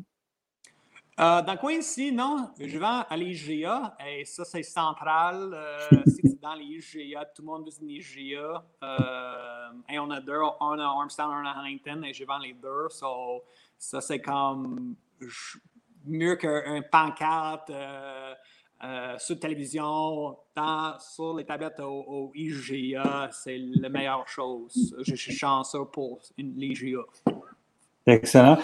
Euh, 1.18 1.42
dans 1.42 1.54
le 1.54 1.58
coin 1.58 1.72
ici, 1.74 2.12
non. 2.12 2.50
Je 2.60 2.78
vends 2.78 3.06
à 3.10 3.16
l'IGA 3.16 3.96
et 4.06 4.26
ça, 4.26 4.44
c'est 4.44 4.64
central. 4.64 5.52
Euh, 5.54 6.04
c'est 6.06 6.42
dans 6.42 6.56
l'IGA, 6.56 7.26
tout 7.34 7.42
le 7.42 7.46
monde 7.46 7.66
visite 7.66 7.84
l'IGA. 7.84 8.64
Euh, 8.84 9.68
et 9.90 9.98
on 9.98 10.10
a 10.12 10.20
deux, 10.20 10.40
un 10.60 10.80
à 10.80 10.84
Armstown, 10.84 11.32
un 11.32 11.46
à 11.46 11.60
Huntington 11.60 12.04
et 12.04 12.14
je 12.14 12.26
vends 12.26 12.40
les 12.40 12.54
deux. 12.54 12.90
So, 12.90 13.44
ça, 13.78 14.02
c'est 14.02 14.20
comme 14.20 14.96
mieux 16.06 16.36
qu'un 16.36 16.82
pancarte 16.82 17.72
euh, 18.84 19.18
sur 19.18 19.40
télévision, 19.40 20.38
dans, 20.54 21.00
sur 21.00 21.34
les 21.36 21.46
tablettes 21.46 21.80
au, 21.80 22.32
IGA. 22.36 23.30
C'est 23.32 23.58
la 23.58 23.88
meilleure 23.88 24.28
chose. 24.28 24.96
Je 25.02 25.16
suis 25.16 25.34
chanceux 25.34 25.86
pour 25.86 26.20
l'IGA. 26.38 27.00
Excellent. 28.06 28.58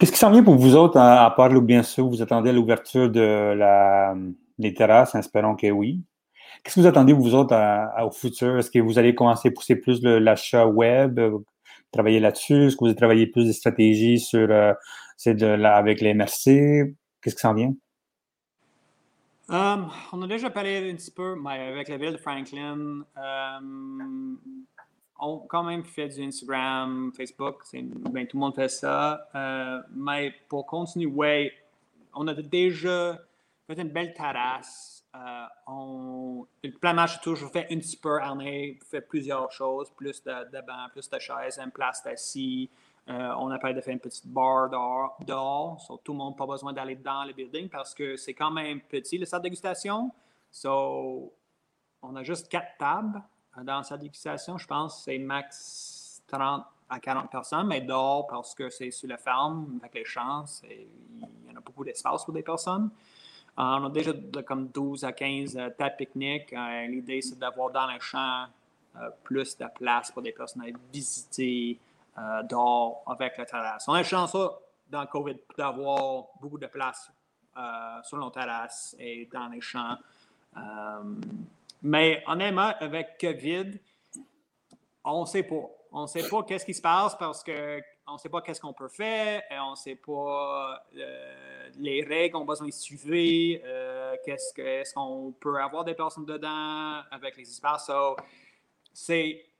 Qu'est-ce 0.00 0.12
qui 0.12 0.18
s'en 0.18 0.30
vient 0.30 0.42
pour 0.42 0.56
vous 0.56 0.76
autres, 0.76 0.96
à, 0.96 1.30
part, 1.36 1.50
bien 1.60 1.82
sûr, 1.82 2.08
vous 2.08 2.22
attendez 2.22 2.52
l'ouverture 2.52 3.10
de 3.10 3.52
la, 3.52 4.14
des 4.58 4.72
terrasses, 4.72 5.14
espérons 5.14 5.54
que 5.54 5.70
oui. 5.70 6.02
Qu'est-ce 6.64 6.76
que 6.76 6.80
vous 6.80 6.86
attendez, 6.86 7.12
vous 7.12 7.34
autres, 7.34 7.54
au 8.02 8.10
futur? 8.10 8.56
Est-ce 8.56 8.70
que 8.70 8.78
vous 8.78 8.98
allez 8.98 9.14
commencer 9.14 9.48
à 9.48 9.50
pousser 9.50 9.76
plus 9.76 10.02
l'achat 10.02 10.64
web, 10.66 11.18
euh, 11.18 11.38
travailler 11.92 12.18
là-dessus? 12.18 12.68
Est-ce 12.68 12.76
que 12.76 12.80
vous 12.80 12.86
allez 12.86 12.96
travailler 12.96 13.26
plus 13.26 13.44
des 13.44 13.52
stratégies 13.52 14.18
sur, 14.18 14.48
euh, 14.50 14.72
de 15.26 15.64
avec 15.66 16.00
les 16.00 16.14
MRC? 16.14 16.94
Qu'est-ce 17.20 17.34
qui 17.34 17.42
s'en 17.42 17.52
vient? 17.52 17.74
Um, 19.50 19.90
on 20.12 20.22
a 20.22 20.26
déjà 20.26 20.48
parlé 20.48 20.90
un 20.90 20.94
petit 20.94 21.10
peu 21.10 21.36
avec 21.44 21.88
la 21.88 21.98
ville 21.98 22.12
de 22.12 22.16
Franklin. 22.16 23.04
A 25.20 25.38
quand 25.48 25.62
même 25.62 25.84
fait 25.84 26.08
du 26.08 26.22
Instagram, 26.22 27.12
Facebook, 27.16 27.62
ben, 27.72 28.26
tout 28.26 28.36
le 28.36 28.40
monde 28.40 28.54
fait 28.54 28.68
ça. 28.68 29.28
Euh, 29.34 29.80
mais 29.94 30.34
pour 30.48 30.66
continuer, 30.66 31.52
on 32.14 32.26
a 32.26 32.34
déjà 32.34 33.18
fait 33.66 33.80
une 33.80 33.90
belle 33.90 34.14
terrasse. 34.14 35.04
Euh, 35.14 35.44
on, 35.66 36.46
le 36.62 36.70
plan 36.70 36.94
match 36.94 37.20
toujours 37.20 37.50
fait 37.50 37.66
un 37.70 37.78
petit 37.78 37.96
peu 37.96 38.18
fait 38.88 39.00
plusieurs 39.00 39.50
choses, 39.50 39.90
plus 39.90 40.22
de, 40.22 40.50
de 40.50 40.66
bancs, 40.66 40.92
plus 40.92 41.10
de 41.10 41.18
chaises, 41.18 41.58
une 41.58 41.70
place 41.70 42.04
assis. 42.06 42.70
Euh, 43.08 43.34
on 43.38 43.50
a 43.50 43.58
parlé 43.58 43.74
de 43.74 43.80
faire 43.80 43.92
une 43.92 44.00
petite 44.00 44.26
bar 44.28 44.70
dehors, 44.70 45.16
dehors 45.26 46.00
tout 46.04 46.12
le 46.12 46.18
monde 46.18 46.34
n'a 46.34 46.38
pas 46.38 46.46
besoin 46.46 46.72
d'aller 46.72 46.94
dans 46.94 47.24
le 47.24 47.32
building 47.32 47.68
parce 47.68 47.92
que 47.92 48.16
c'est 48.16 48.34
quand 48.34 48.52
même 48.52 48.80
petit, 48.82 49.18
le 49.18 49.26
salle 49.26 49.40
de 49.40 49.44
dégustation. 49.44 50.12
So, 50.52 51.32
on 52.02 52.14
a 52.14 52.22
juste 52.22 52.48
quatre 52.48 52.76
tables 52.78 53.20
dans 53.56 53.80
de 53.80 53.96
dégustation. 53.96 54.58
Je 54.58 54.66
pense 54.66 55.04
c'est 55.04 55.18
max 55.18 56.22
30 56.28 56.64
à 56.88 56.98
40 56.98 57.30
personnes, 57.30 57.66
mais 57.66 57.80
dehors 57.80 58.26
parce 58.26 58.54
que 58.54 58.68
c'est 58.68 58.90
sur 58.90 59.08
la 59.08 59.16
ferme, 59.16 59.78
avec 59.80 59.94
les 59.94 60.04
champs, 60.04 60.44
il 60.64 61.48
y 61.48 61.52
en 61.52 61.56
a 61.56 61.60
beaucoup 61.60 61.84
d'espace 61.84 62.24
pour 62.24 62.34
des 62.34 62.42
personnes. 62.42 62.90
Euh, 63.58 63.62
on 63.62 63.86
a 63.86 63.90
déjà 63.90 64.12
comme 64.46 64.68
12 64.68 65.04
à 65.04 65.12
15 65.12 65.56
euh, 65.56 65.70
tables 65.70 65.96
pique-nique. 65.96 66.54
L'idée, 66.88 67.20
c'est 67.20 67.38
d'avoir 67.38 67.70
dans 67.70 67.86
les 67.86 68.00
champs 68.00 68.46
plus 69.22 69.56
de 69.56 69.66
place 69.72 70.10
pour 70.10 70.22
des 70.22 70.32
personnes 70.32 70.62
à 70.62 70.78
visiter, 70.92 71.78
euh, 72.18 72.42
dehors 72.42 73.02
avec 73.06 73.38
la 73.38 73.46
terrasse. 73.46 73.86
On 73.88 73.94
a 73.94 74.02
chanceux 74.02 74.48
dans 74.90 75.02
le 75.02 75.06
COVID 75.06 75.36
d'avoir 75.56 76.24
beaucoup 76.40 76.58
de 76.58 76.66
place 76.66 77.10
euh, 77.56 78.02
sur 78.02 78.18
nos 78.18 78.30
terrasses 78.30 78.96
et 78.98 79.28
dans 79.32 79.46
les 79.48 79.60
champs. 79.60 79.96
Euh, 81.82 81.88
mais 81.88 82.22
honnêtement, 82.26 82.72
avec 82.80 83.18
COVID, 83.20 83.72
on 85.04 85.22
ne 85.22 85.26
sait 85.26 85.42
pas. 85.42 85.68
On 85.92 86.02
ne 86.02 86.06
sait 86.06 86.28
pas 86.28 86.44
qu'est-ce 86.44 86.64
qui 86.64 86.74
se 86.74 86.80
passe 86.80 87.16
parce 87.18 87.42
qu'on 87.42 88.12
ne 88.12 88.18
sait 88.18 88.28
pas 88.28 88.40
qu'est-ce 88.42 88.60
qu'on 88.60 88.72
peut 88.72 88.88
faire, 88.88 89.42
et 89.50 89.58
on 89.58 89.72
ne 89.72 89.76
sait 89.76 89.96
pas 89.96 90.84
les 91.76 92.04
règles 92.04 92.34
qu'on 92.34 92.44
besoin 92.44 92.68
de 92.68 92.72
suivre, 92.72 93.10
qu'est-ce 94.24 94.94
qu'on 94.94 95.34
peut 95.40 95.60
avoir 95.60 95.82
des 95.82 95.94
personnes 95.94 96.26
dedans 96.26 97.00
avec 97.10 97.36
les 97.36 97.42
espaces. 97.42 97.90
c'est 98.92 99.50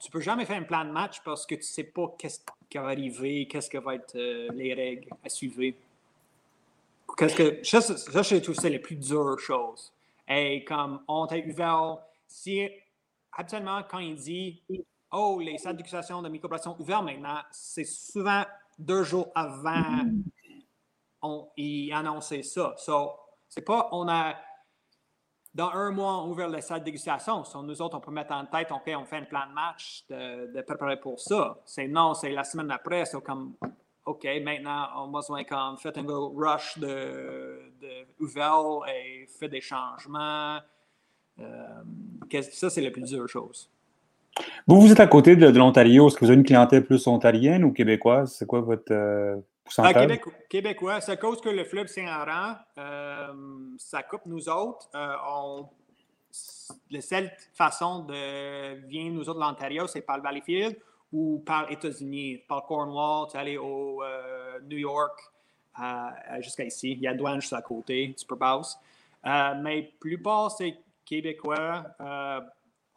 tu 0.00 0.10
peux 0.10 0.20
jamais 0.20 0.44
faire 0.44 0.58
un 0.58 0.62
plan 0.62 0.84
de 0.84 0.90
match 0.90 1.20
parce 1.24 1.46
que 1.46 1.54
tu 1.54 1.60
ne 1.60 1.64
sais 1.64 1.84
pas 1.84 2.14
qu'est-ce 2.18 2.40
qui 2.68 2.78
va 2.78 2.86
arriver, 2.86 3.46
qu'est-ce 3.46 3.68
que 3.68 3.78
va 3.78 3.94
être 3.94 4.16
euh, 4.16 4.48
les 4.54 4.74
règles 4.74 5.08
à 5.24 5.28
suivre. 5.28 5.76
Qu'est-ce 7.16 7.36
que 7.36 7.62
ça, 7.62 7.80
je 8.22 8.36
trouve 8.36 8.54
c'est 8.54 8.70
les 8.70 8.78
plus 8.78 8.96
dures 8.96 9.38
choses. 9.38 9.92
Et 10.28 10.64
comme 10.64 11.02
on 11.08 11.26
t'a 11.26 11.38
ouvert, 11.38 11.98
si 12.26 12.68
actuellement 13.32 13.82
quand 13.88 13.98
il 13.98 14.16
dit 14.16 14.62
oh 15.12 15.40
les 15.40 15.58
salles 15.58 15.76
d'éducation 15.76 16.22
de 16.22 16.28
microplations 16.28 16.76
ouvertes 16.80 17.04
maintenant, 17.04 17.38
c'est 17.52 17.84
souvent 17.84 18.44
deux 18.78 19.04
jours 19.04 19.28
avant 19.34 20.04
on 21.22 21.48
il 21.56 21.92
annonçait 21.92 22.42
ça. 22.42 22.74
So, 22.76 23.12
c'est 23.48 23.62
pas 23.62 23.88
on 23.92 24.08
a 24.08 24.34
dans 25.56 25.70
un 25.70 25.90
mois, 25.90 26.22
on 26.22 26.28
ouvre 26.28 26.44
la 26.44 26.60
salle 26.60 26.80
de 26.80 26.84
dégustation. 26.84 27.42
nous 27.62 27.80
autres, 27.80 27.96
on 27.96 28.00
peut 28.00 28.10
mettre 28.10 28.34
en 28.34 28.44
tête, 28.44 28.70
OK, 28.70 28.92
on 28.94 29.06
fait 29.06 29.16
un 29.16 29.24
plan 29.24 29.46
de 29.48 29.54
match 29.54 30.04
de, 30.10 30.60
préparer 30.60 31.00
pour 31.00 31.18
ça. 31.18 31.58
C'est 31.64 31.88
non, 31.88 32.12
c'est 32.12 32.30
la 32.30 32.44
semaine 32.44 32.70
après, 32.70 33.06
c'est 33.06 33.18
comme, 33.22 33.54
OK, 34.06 34.24
maintenant, 34.42 34.86
on 34.96 35.08
a 35.08 35.18
besoin 35.18 35.42
comme 35.42 35.76
faire 35.78 35.92
un 35.96 36.02
gros 36.04 36.28
rush 36.28 36.78
de, 36.78 37.58
de 37.80 38.88
et 38.88 39.26
faire 39.26 39.48
des 39.48 39.60
changements. 39.60 40.58
Euh, 41.40 42.42
ça, 42.52 42.70
c'est 42.70 42.80
la 42.80 42.90
plus 42.90 43.02
dure 43.02 43.28
chose. 43.28 43.68
Vous, 44.66 44.80
vous 44.80 44.92
êtes 44.92 45.00
à 45.00 45.06
côté 45.06 45.34
de, 45.34 45.46
l'Ontario. 45.58 46.06
Est-ce 46.06 46.16
que 46.16 46.20
vous 46.20 46.30
avez 46.30 46.38
une 46.38 46.46
clientèle 46.46 46.84
plus 46.84 47.06
ontarienne 47.08 47.64
ou 47.64 47.72
québécoise? 47.72 48.34
C'est 48.34 48.46
quoi 48.46 48.60
votre, 48.60 48.92
euh, 48.92 49.36
ah, 49.78 49.92
Québec, 49.92 50.22
Québécois, 50.48 51.00
c'est 51.00 51.12
à 51.12 51.16
cause 51.16 51.40
que 51.40 51.48
le 51.48 51.64
fleuve 51.64 51.88
Saint-Laurent, 51.88 52.54
euh, 52.78 53.26
ça 53.78 54.02
coupe 54.02 54.26
nous 54.26 54.48
autres. 54.48 54.88
Euh, 54.94 55.62
la 56.90 57.00
seule 57.00 57.30
façon 57.54 58.04
de 58.04 58.80
venir 58.86 59.12
nous 59.12 59.28
autres 59.28 59.40
de 59.40 59.44
l'Ontario, 59.44 59.86
c'est 59.86 60.02
par 60.02 60.18
le 60.18 60.22
Valleyfield 60.22 60.76
ou 61.12 61.42
par 61.44 61.70
États-Unis, 61.70 62.38
par 62.48 62.66
Cornwall, 62.66 63.28
tu 63.30 63.36
aller 63.36 63.56
au 63.56 64.02
euh, 64.02 64.58
New 64.68 64.78
York, 64.78 65.18
jusqu'à 66.40 66.64
ici. 66.64 66.92
Il 66.92 67.00
y 67.00 67.06
a 67.06 67.14
douane 67.14 67.40
juste 67.40 67.52
à 67.52 67.62
côté, 67.62 68.14
tu 68.18 68.26
peux 68.26 68.36
passer. 68.36 68.76
mais 69.24 69.82
la 69.82 69.88
plupart, 70.00 70.50
c'est 70.50 70.78
Québécois. 71.04 71.84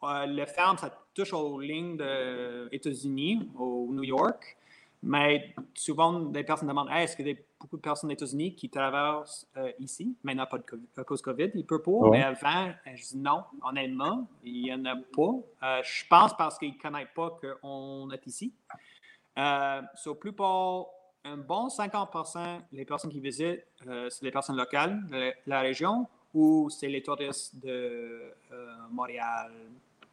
le 0.02 0.44
ferme, 0.46 0.78
ça 0.78 0.90
touche 1.14 1.32
aux 1.32 1.60
lignes 1.60 1.96
des 1.96 2.68
États-Unis, 2.72 3.48
au 3.58 3.88
New 3.90 4.04
York. 4.04 4.56
Mais 5.02 5.54
souvent, 5.74 6.20
des 6.20 6.44
personnes 6.44 6.68
demandent 6.68 6.90
est-ce 6.90 7.16
qu'il 7.16 7.26
y 7.26 7.30
a 7.30 7.34
beaucoup 7.58 7.76
de 7.76 7.82
personnes 7.82 8.08
des 8.08 8.14
États-Unis 8.14 8.54
qui 8.54 8.68
traversent 8.68 9.46
euh, 9.56 9.72
ici 9.78 10.14
Maintenant, 10.22 10.46
pas 10.46 10.58
de 10.58 10.62
COVID, 10.62 10.86
à 10.96 11.04
cause 11.04 11.22
COVID, 11.22 11.50
il 11.54 11.64
peut 11.64 11.80
pas. 11.80 12.10
Mais 12.10 12.22
avant, 12.22 12.68
euh, 12.68 12.90
je 12.94 13.02
dis 13.02 13.16
non, 13.16 13.44
honnêtement, 13.62 14.28
il 14.44 14.62
n'y 14.62 14.74
en 14.74 14.84
a 14.84 14.96
pas. 14.96 15.32
Euh, 15.62 15.82
je 15.82 16.06
pense 16.06 16.36
parce 16.36 16.58
qu'ils 16.58 16.74
ne 16.74 16.78
connaissent 16.78 17.08
pas 17.14 17.38
qu'on 17.40 18.10
est 18.10 18.26
ici. 18.26 18.52
Euh, 19.38 19.80
sur 19.94 20.12
la 20.12 20.20
plupart, 20.20 20.86
un 21.24 21.36
bon 21.38 21.68
50% 21.68 22.60
les 22.72 22.84
personnes 22.84 23.10
qui 23.10 23.20
visitent, 23.20 23.64
c'est 23.84 24.22
les 24.22 24.30
personnes 24.30 24.56
locales 24.56 25.02
de 25.10 25.32
la 25.46 25.60
région 25.60 26.06
ou 26.34 26.68
c'est 26.70 26.88
les 26.88 27.02
touristes 27.02 27.56
de 27.62 28.32
Montréal, 28.90 29.52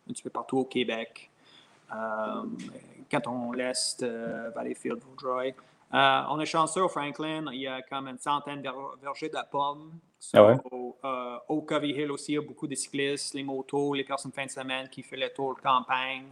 un 0.09 0.13
petit 0.13 0.23
peu 0.23 0.29
partout 0.29 0.57
au 0.59 0.65
Québec. 0.65 1.29
Euh, 3.07 3.19
quand 3.19 3.27
on 3.27 3.51
laisse 3.51 3.97
euh, 4.01 4.49
Valleyfield, 4.55 4.99
Vaudreuil. 4.99 5.53
Euh, 5.93 6.21
on 6.29 6.39
est 6.39 6.45
chanceux 6.45 6.83
au 6.83 6.89
Franklin, 6.89 7.45
il 7.53 7.61
y 7.61 7.67
a 7.67 7.81
comme 7.81 8.07
une 8.07 8.17
centaine 8.17 8.61
de 8.61 8.69
vergers 9.01 9.29
de 9.29 9.37
pommes. 9.49 9.93
Ah 10.33 10.57
au, 11.47 11.61
Covey 11.61 11.89
Hill 11.89 12.11
aussi, 12.11 12.33
il 12.33 12.35
y 12.35 12.37
a 12.37 12.41
beaucoup 12.41 12.67
de 12.67 12.75
cyclistes, 12.75 13.33
les 13.33 13.43
motos, 13.43 13.93
les 13.93 14.03
personnes 14.03 14.33
fin 14.33 14.45
de 14.45 14.51
semaine 14.51 14.89
qui 14.89 15.01
font 15.01 15.15
le 15.15 15.29
tour 15.29 15.55
de 15.55 15.61
campagne. 15.61 16.25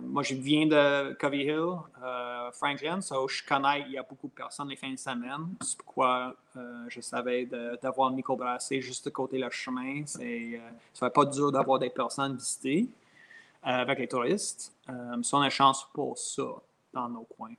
moi, 0.00 0.22
je 0.22 0.34
viens 0.36 0.66
de 0.66 1.12
Covey 1.14 1.44
Hill, 1.44 1.74
Franklin, 2.52 3.02
so 3.02 3.28
je 3.28 3.44
connais, 3.44 3.82
il 3.82 3.92
y 3.92 3.98
a 3.98 4.02
beaucoup 4.02 4.28
de 4.28 4.32
personnes 4.32 4.68
les 4.68 4.76
fins 4.76 4.92
de 4.92 4.98
semaine. 4.98 5.54
C'est 5.60 5.76
pourquoi 5.76 6.34
je 6.88 7.00
savais 7.02 7.46
d'avoir 7.82 8.08
une 8.08 8.16
microbrasserie 8.16 8.80
juste 8.80 9.08
à 9.08 9.10
côté 9.10 9.36
du 9.36 9.50
chemin. 9.50 10.06
C'est, 10.06 10.58
ça 10.94 11.10
pas 11.10 11.26
dur 11.26 11.52
d'avoir 11.52 11.78
des 11.78 11.90
personnes 11.90 12.36
visiter. 12.36 12.88
Euh, 13.66 13.70
avec 13.70 13.98
les 13.98 14.06
touristes. 14.06 14.76
Euh, 14.88 15.20
si 15.22 15.34
on 15.34 15.40
a 15.40 15.50
chance 15.50 15.88
pour 15.92 16.16
ça 16.16 16.44
dans 16.94 17.08
nos 17.08 17.24
coins. 17.24 17.54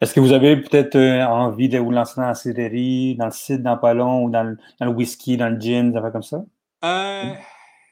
Est-ce 0.00 0.14
que 0.14 0.20
vous 0.20 0.32
avez 0.32 0.56
peut-être 0.56 0.94
euh, 0.94 1.26
envie 1.26 1.68
de 1.68 1.76
vous 1.78 1.90
lancer 1.90 2.20
dans 2.20 2.28
la 2.28 2.36
cidrerie, 2.36 3.16
dans 3.16 3.24
le 3.24 3.32
cidre, 3.32 3.64
dans 3.64 3.74
le 3.74 3.80
palon, 3.80 4.22
ou 4.22 4.30
dans 4.30 4.44
le, 4.44 4.56
dans 4.78 4.86
le 4.86 4.92
whisky, 4.92 5.36
dans 5.36 5.48
le 5.48 5.58
gin, 5.58 5.90
des 5.90 6.00
comme 6.12 6.22
ça? 6.22 6.44
Euh, 6.84 7.34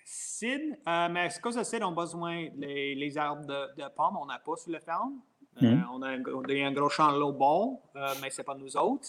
cidre, 0.05 0.76
mais 0.87 1.20
à 1.20 1.28
cause 1.42 1.57
de 1.57 1.64
cidre, 1.64 1.88
on 1.88 1.90
a 1.90 1.94
besoin 1.96 2.46
des 2.55 2.94
les 2.94 3.18
arbres 3.18 3.44
de, 3.44 3.88
pommes, 3.96 4.18
on 4.20 4.26
n'a 4.26 4.38
pas 4.38 4.55
sur 4.55 4.70
le 4.70 4.78
ferme. 4.78 5.14
Hmm. 5.61 5.83
on, 5.92 6.00
a 6.02 6.11
un, 6.11 6.22
un, 6.24 6.72
gros 6.72 6.88
champ 6.90 7.11
low 7.11 7.33
ball, 7.33 7.78
mais 8.22 8.31
ce 8.31 8.40
n'est 8.40 8.44
pas 8.44 8.55
nous 8.55 8.76
autres. 8.76 9.09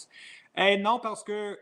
Et 0.56 0.76
non, 0.76 0.98
parce 0.98 1.22
que 1.22 1.56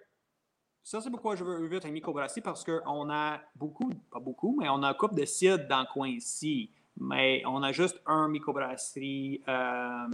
ça, 0.83 1.01
c'est 1.01 1.11
pourquoi 1.11 1.37
je 1.37 1.45
veux 1.45 1.65
ouvrir 1.65 1.81
un 1.85 1.91
microbrasserie, 1.91 2.41
parce 2.41 2.65
qu'on 2.65 3.11
a 3.11 3.41
beaucoup, 3.55 3.91
pas 4.11 4.19
beaucoup, 4.19 4.57
mais 4.59 4.69
on 4.69 4.83
a 4.83 4.89
un 4.89 4.95
couple 4.95 5.15
de 5.15 5.25
cidres 5.25 5.67
dans 5.69 5.81
le 5.81 5.93
coin 5.93 6.09
ici. 6.09 6.71
Mais 7.01 7.43
on 7.47 7.63
a 7.63 7.73
juste 7.73 8.01
un 8.05 8.29
microbrasserie, 8.29 9.41
euh, 9.49 10.07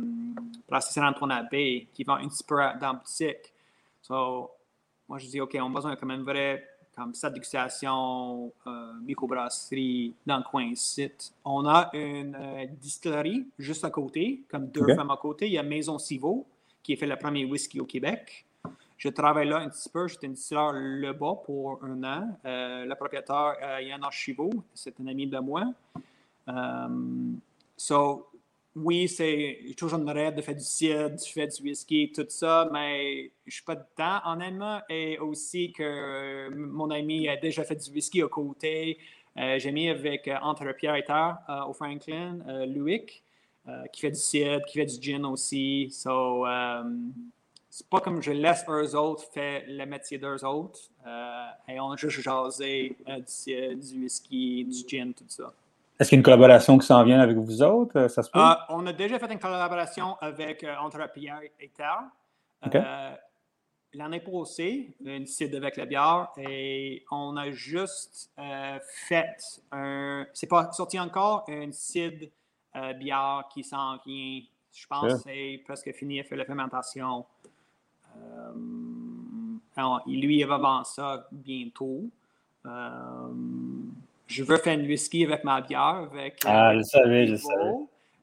brasserie 0.69 1.05
Antoine 1.05 1.33
Abbé, 1.33 1.89
qui 1.93 2.05
vend 2.05 2.15
un 2.15 2.29
petit 2.29 2.45
peu 2.45 2.57
dans 2.81 2.95
boutique. 2.95 3.53
So, 4.03 4.51
moi, 5.09 5.19
je 5.19 5.27
dis, 5.27 5.41
OK, 5.41 5.57
on 5.61 5.67
a 5.67 5.75
besoin 5.75 5.97
comme 5.97 6.13
un 6.13 6.23
vrai 6.23 6.65
comme 6.99 7.15
cette 7.15 7.33
dégustation, 7.33 8.53
euh, 8.67 8.93
microbrasserie 9.05 10.15
dans 10.27 10.39
le 10.39 10.43
coin 10.43 10.75
site. 10.75 11.33
On 11.45 11.65
a 11.65 11.91
une 11.93 12.35
euh, 12.35 12.67
distillerie 12.81 13.47
juste 13.57 13.85
à 13.85 13.91
côté, 13.91 14.43
comme 14.51 14.67
deux 14.67 14.95
femmes 14.97 15.11
à 15.13 15.17
côté. 15.17 15.47
Il 15.47 15.53
y 15.53 15.59
a 15.59 15.63
Maison 15.63 15.97
Sivo, 15.99 16.45
qui 16.83 16.95
a 16.95 16.97
fait 16.97 17.07
le 17.07 17.17
premier 17.17 17.45
whisky 17.45 17.81
au 17.81 17.85
Québec. 17.85 18.48
Je 18.99 19.09
travaille 19.09 19.49
là 19.49 19.59
un 19.59 19.69
petit 19.71 19.89
peu. 19.89 20.07
J'étais 20.07 20.29
distilleur 20.29 20.73
là-bas 20.73 21.37
pour 21.47 21.83
un 21.83 22.05
an. 22.05 22.39
Euh, 22.45 22.85
le 22.85 22.95
propriétaire, 22.95 23.55
euh, 23.63 23.81
Yann 23.81 24.05
Archivo, 24.05 24.51
c'est 24.75 25.01
un 25.01 25.07
ami 25.07 25.27
de 25.27 25.39
moi. 25.39 25.65
so, 27.77 28.29
oui, 28.75 29.09
c'est 29.09 29.75
toujours 29.77 29.99
une 29.99 30.11
rêve 30.11 30.35
de 30.35 30.43
faire 30.43 30.55
du 30.55 30.61
cidre, 30.61 31.11
de 31.11 31.19
faire 31.19 31.49
du 31.49 31.63
whisky, 31.63 32.13
tout 32.13 32.27
ça, 32.29 32.69
mais 32.73 33.31
je 33.47 33.55
suis 33.55 33.65
pas 33.65 33.75
dedans 33.75 34.21
en 34.25 34.41
Allemagne 34.41 34.83
et 34.89 35.19
aussi 35.19 35.73
que 35.73 36.49
mon 36.55 36.91
ami 36.91 37.29
a 37.29 37.37
déjà 37.37 37.65
fait 37.65 37.77
du 37.77 37.91
whisky 37.91 38.23
à 38.23 38.29
côté. 38.29 38.99
Euh, 39.37 39.59
j'ai 39.59 39.73
mis 39.73 39.89
avec 39.89 40.27
euh, 40.27 40.37
entre 40.43 40.73
Pierre 40.73 40.97
et 40.97 41.05
euh, 41.09 41.65
au 41.69 41.73
Franklin, 41.73 42.39
Louis, 42.67 43.07
qui 43.93 44.01
fait 44.01 44.11
du 44.11 44.19
cidre, 44.19 44.65
qui 44.65 44.79
fait 44.79 44.87
du 44.87 45.01
gin 45.01 45.25
aussi. 45.27 45.91
So, 45.91 46.47
c'est 47.71 47.89
pas 47.89 48.01
comme 48.01 48.23
je 48.23 48.33
laisse 48.33 48.65
eux 48.69 48.97
autres 48.97 49.25
faire 49.33 49.63
le 49.67 49.85
métier 49.85 50.19
d'eux 50.19 50.45
autres 50.45 50.81
et 51.69 51.79
on 51.81 51.93
a 51.93 51.97
juste 51.97 52.21
jasé 52.21 52.97
du, 53.07 53.77
du 53.77 54.03
whisky, 54.03 54.65
du 54.65 54.89
gin, 54.89 55.13
tout 55.15 55.25
ça. 55.29 55.53
Est-ce 55.99 56.11
qu'il 56.11 56.17
y 56.17 56.19
a 56.19 56.21
une 56.21 56.25
collaboration 56.25 56.79
qui 56.79 56.87
s'en 56.87 57.03
vient 57.03 57.21
avec 57.21 57.37
vous 57.37 57.61
autres? 57.61 57.99
Euh, 57.99 58.09
ça 58.09 58.23
se 58.23 58.31
peut? 58.31 58.39
Euh, 58.39 58.55
on 58.69 58.87
a 58.87 58.93
déjà 58.93 59.19
fait 59.19 59.33
une 59.33 59.41
collaboration 59.41 60.17
avec 60.21 60.63
euh, 60.63 60.77
entre 60.77 61.05
Pierre 61.13 61.41
et 61.59 61.69
Terre. 61.71 62.05
Euh, 62.73 63.15
L'année 63.95 64.21
passée, 64.21 64.95
une 65.05 65.27
site 65.27 65.55
avec 65.55 65.77
la 65.77 65.87
bière, 65.87 66.29
et 66.37 67.05
on 67.11 67.37
a 67.37 67.51
juste 67.51 68.31
fait 68.81 69.37
un. 69.73 70.25
C'est 70.35 70.47
pas 70.47 70.71
sorti 70.73 71.01
encore, 71.01 71.47
une 71.49 71.73
site 71.73 72.31
bière 72.97 73.49
qui 73.53 73.65
s'en 73.65 73.97
vient. 74.07 74.43
Je 74.73 74.87
pense 74.87 75.15
que 75.15 75.19
c'est 75.19 75.63
presque 75.65 75.93
fini 75.95 76.21
à 76.21 76.25
faire 76.25 76.39
la 76.39 76.45
fermentation. 76.45 77.25
Alors, 79.77 80.03
lui, 80.07 80.41
il 80.41 80.47
va 80.47 80.59
vendre 80.59 80.87
ça 80.87 81.29
bientôt 81.31 82.11
je 84.29 84.45
veux 84.45 84.59
faire 84.59 84.79
une 84.79 84.87
whisky 84.87 85.25
avec 85.25 85.43
ma 85.43 85.61
bière. 85.61 86.07
Avec, 86.13 86.41
ah, 86.45 86.77
je 86.77 86.83
savais, 86.83 87.27
je 87.27 87.37
savais. 87.37 87.73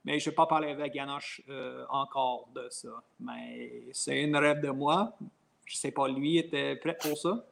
Mais 0.06 0.20
je 0.20 0.26
ne 0.28 0.32
vais 0.32 0.36
pas 0.36 0.46
parler 0.46 0.70
avec 0.70 0.94
Ganoche 0.94 1.42
euh, 1.50 1.84
encore 1.90 2.48
de 2.56 2.68
ça. 2.70 2.90
Mais 3.20 3.82
c'est 3.92 4.22
une 4.22 4.36
rêve 4.36 4.62
de 4.62 4.70
moi. 4.70 5.18
Je 5.66 5.76
ne 5.76 5.78
sais 5.78 5.92
pas, 5.92 6.08
lui 6.08 6.38
était 6.38 6.76
prêt 6.76 6.96
pour 7.02 7.18
ça? 7.18 7.44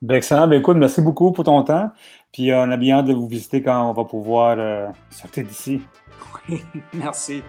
Ben, 0.00 0.14
excellent. 0.14 0.46
Ben, 0.46 0.60
écoute, 0.60 0.76
merci 0.76 1.02
beaucoup 1.02 1.32
pour 1.32 1.44
ton 1.44 1.64
temps. 1.64 1.90
Puis 2.32 2.52
on 2.54 2.70
a 2.70 2.76
bien 2.76 2.98
hâte 2.98 3.06
de 3.06 3.14
vous 3.14 3.26
visiter 3.26 3.60
quand 3.60 3.90
on 3.90 3.92
va 3.92 4.04
pouvoir 4.04 4.56
euh, 4.58 4.86
sortir 5.10 5.44
d'ici. 5.44 5.82
merci. 6.94 7.42